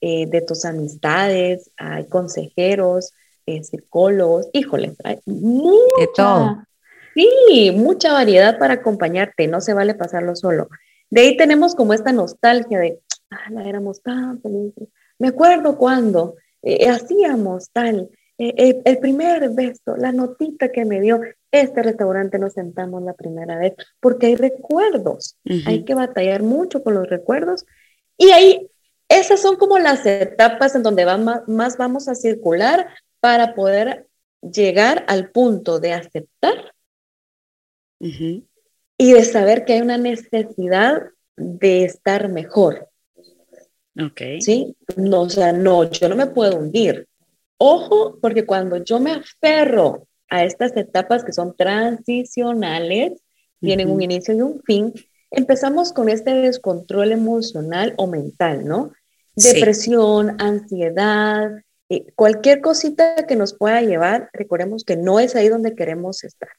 eh, 0.00 0.26
de 0.26 0.40
tus 0.40 0.64
amistades, 0.64 1.70
hay 1.76 2.06
consejeros, 2.06 3.12
eh, 3.46 3.62
psicólogos, 3.62 4.48
híjole, 4.52 4.94
hay 5.04 5.18
mucha, 5.26 6.66
Sí, 7.14 7.72
mucha 7.74 8.12
variedad 8.12 8.58
para 8.58 8.74
acompañarte, 8.74 9.48
no 9.48 9.60
se 9.60 9.74
vale 9.74 9.94
pasarlo 9.94 10.36
solo. 10.36 10.68
De 11.10 11.22
ahí 11.22 11.36
tenemos 11.36 11.74
como 11.74 11.92
esta 11.92 12.12
nostalgia 12.12 12.78
de, 12.78 13.00
ah, 13.30 13.64
éramos 13.64 14.02
tan 14.02 14.40
felices. 14.40 14.88
Me 15.18 15.28
acuerdo 15.28 15.76
cuando 15.76 16.36
eh, 16.62 16.88
hacíamos 16.88 17.70
tal, 17.72 18.10
el 18.38 18.98
primer 18.98 19.50
beso, 19.50 19.96
la 19.98 20.12
notita 20.12 20.70
que 20.70 20.86
me 20.86 21.00
dio, 21.00 21.20
este 21.50 21.82
restaurante 21.82 22.38
nos 22.38 22.54
sentamos 22.54 23.02
la 23.02 23.12
primera 23.12 23.58
vez, 23.58 23.74
porque 24.00 24.28
hay 24.28 24.36
recuerdos, 24.36 25.36
hay 25.66 25.84
que 25.84 25.94
batallar 25.94 26.42
mucho 26.42 26.82
con 26.82 26.94
los 26.94 27.08
recuerdos. 27.08 27.66
Y 28.16 28.30
ahí, 28.30 28.70
esas 29.08 29.40
son 29.40 29.56
como 29.56 29.78
las 29.78 30.06
etapas 30.06 30.74
en 30.74 30.82
donde 30.82 31.04
más, 31.48 31.76
vamos 31.76 32.08
a 32.08 32.14
circular 32.14 32.86
para 33.20 33.54
poder 33.54 34.06
llegar 34.40 35.04
al 35.08 35.30
punto 35.30 35.78
de 35.78 35.92
aceptar 35.92 36.72
y 38.00 39.12
de 39.12 39.24
saber 39.24 39.64
que 39.64 39.74
hay 39.74 39.80
una 39.82 39.98
necesidad 39.98 41.02
de 41.36 41.84
estar 41.84 42.28
mejor. 42.28 42.88
Ok. 43.98 44.20
¿Sí? 44.40 44.76
No, 44.96 45.22
o 45.22 45.30
sea, 45.30 45.52
no, 45.52 45.90
yo 45.90 46.08
no 46.08 46.16
me 46.16 46.26
puedo 46.26 46.58
hundir. 46.58 47.06
Ojo, 47.58 48.18
porque 48.20 48.46
cuando 48.46 48.82
yo 48.82 49.00
me 49.00 49.12
aferro 49.12 50.06
a 50.28 50.44
estas 50.44 50.76
etapas 50.76 51.24
que 51.24 51.32
son 51.32 51.54
transicionales, 51.56 53.20
tienen 53.60 53.90
un 53.90 54.00
inicio 54.00 54.34
y 54.34 54.40
un 54.40 54.62
fin, 54.62 54.94
empezamos 55.30 55.92
con 55.92 56.08
este 56.08 56.34
descontrol 56.34 57.12
emocional 57.12 57.94
o 57.98 58.06
mental, 58.06 58.64
¿no? 58.64 58.92
Depresión, 59.36 60.36
ansiedad, 60.40 61.50
eh, 61.88 62.06
cualquier 62.14 62.60
cosita 62.60 63.26
que 63.26 63.36
nos 63.36 63.54
pueda 63.54 63.82
llevar, 63.82 64.30
recordemos 64.32 64.84
que 64.84 64.96
no 64.96 65.20
es 65.20 65.36
ahí 65.36 65.48
donde 65.48 65.74
queremos 65.74 66.24
estar. 66.24 66.50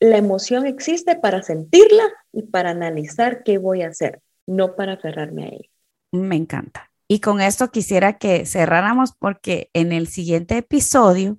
La 0.00 0.16
emoción 0.18 0.66
existe 0.66 1.16
para 1.16 1.42
sentirla 1.42 2.04
y 2.32 2.42
para 2.42 2.70
analizar 2.70 3.42
qué 3.42 3.58
voy 3.58 3.82
a 3.82 3.88
hacer, 3.88 4.20
no 4.46 4.76
para 4.76 4.94
aferrarme 4.94 5.44
a 5.44 5.48
ella. 5.48 5.70
Me 6.12 6.36
encanta. 6.36 6.90
Y 7.08 7.20
con 7.20 7.40
esto 7.40 7.70
quisiera 7.70 8.18
que 8.18 8.46
cerráramos 8.46 9.12
porque 9.18 9.70
en 9.72 9.92
el 9.92 10.08
siguiente 10.08 10.56
episodio 10.56 11.38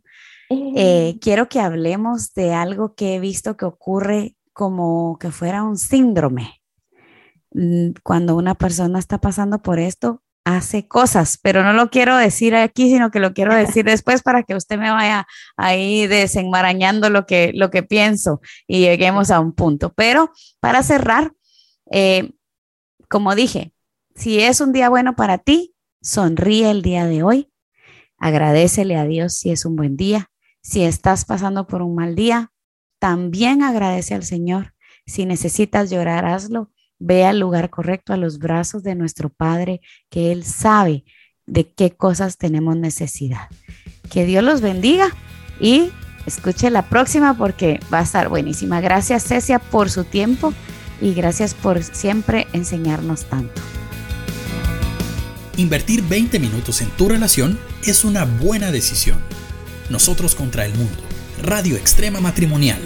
eh, 0.50 1.18
quiero 1.22 1.50
que 1.50 1.60
hablemos 1.60 2.34
de 2.34 2.54
algo 2.54 2.94
que 2.94 3.16
he 3.16 3.20
visto 3.20 3.58
que 3.58 3.66
ocurre 3.66 4.36
como 4.54 5.18
que 5.20 5.32
fuera 5.32 5.64
un 5.64 5.78
síndrome. 5.78 6.62
Mm, 7.52 7.92
cuando 8.04 8.36
una 8.36 8.56
persona 8.56 9.00
está 9.00 9.20
pasando 9.20 9.62
por 9.62 9.80
esto, 9.80 10.22
hace 10.46 10.88
cosas, 10.88 11.40
pero 11.42 11.64
no 11.64 11.74
lo 11.74 11.90
quiero 11.90 12.16
decir 12.16 12.56
aquí, 12.56 12.90
sino 12.90 13.10
que 13.12 13.20
lo 13.20 13.34
quiero 13.34 13.54
decir 13.54 13.84
después 13.86 14.22
para 14.22 14.44
que 14.44 14.56
usted 14.56 14.78
me 14.78 14.92
vaya 14.92 15.28
ahí 15.58 16.08
desenmarañando 16.08 17.10
lo 17.10 17.26
que, 17.26 17.52
lo 17.54 17.72
que 17.72 17.84
pienso 17.84 18.40
y 18.68 18.82
lleguemos 18.82 19.32
a 19.32 19.40
un 19.40 19.54
punto. 19.54 19.92
Pero 19.94 20.32
para 20.60 20.84
cerrar, 20.84 21.34
eh, 21.92 22.32
como 23.10 23.36
dije, 23.36 23.74
si 24.16 24.40
es 24.40 24.62
un 24.62 24.72
día 24.72 24.88
bueno 24.88 25.16
para 25.16 25.40
ti, 25.40 25.76
sonríe 26.02 26.70
el 26.70 26.84
día 26.84 27.06
de 27.08 27.24
hoy, 27.24 27.52
agradecele 28.18 28.96
a 28.96 29.06
Dios 29.06 29.34
si 29.34 29.52
es 29.52 29.66
un 29.66 29.76
buen 29.76 29.98
día, 29.98 30.30
si 30.62 30.84
estás 30.84 31.26
pasando 31.26 31.68
por 31.68 31.82
un 31.82 31.96
mal 31.96 32.16
día, 32.16 32.54
también 33.00 33.64
agradece 33.64 34.14
al 34.14 34.24
Señor. 34.24 34.74
Si 35.06 35.26
necesitas 35.26 35.92
llorar, 35.92 36.26
hazlo. 36.26 36.72
Ve 37.00 37.26
al 37.26 37.40
lugar 37.40 37.70
correcto, 37.70 38.14
a 38.14 38.18
los 38.18 38.40
brazos 38.40 38.84
de 38.84 38.96
nuestro 38.96 39.30
Padre, 39.30 39.82
que 40.10 40.32
Él 40.32 40.44
sabe 40.44 41.04
de 41.46 41.72
qué 41.72 41.92
cosas 41.92 42.38
tenemos 42.38 42.76
necesidad. 42.76 43.50
Que 44.10 44.26
Dios 44.26 44.44
los 44.44 44.62
bendiga 44.62 45.10
y 45.60 45.92
escuche 46.26 46.70
la 46.70 46.90
próxima 46.90 47.38
porque 47.38 47.80
va 47.94 48.00
a 48.00 48.04
estar 48.04 48.30
buenísima. 48.30 48.82
Gracias 48.82 49.24
Cecia 49.26 49.60
por 49.60 49.90
su 49.90 50.04
tiempo 50.04 50.54
y 51.02 51.14
gracias 51.14 51.54
por 51.54 51.84
siempre 51.84 52.48
enseñarnos 52.54 53.26
tanto. 53.26 53.62
Invertir 55.58 56.02
20 56.04 56.40
minutos 56.40 56.82
en 56.82 56.90
tu 56.92 57.08
relación 57.08 57.58
es 57.86 58.04
una 58.04 58.26
buena 58.26 58.72
decisión. 58.72 59.20
Nosotros 59.90 60.36
contra 60.36 60.66
el 60.66 60.74
mundo. 60.74 60.98
Radio 61.42 61.76
Extrema 61.76 62.20
Matrimonial 62.20 62.80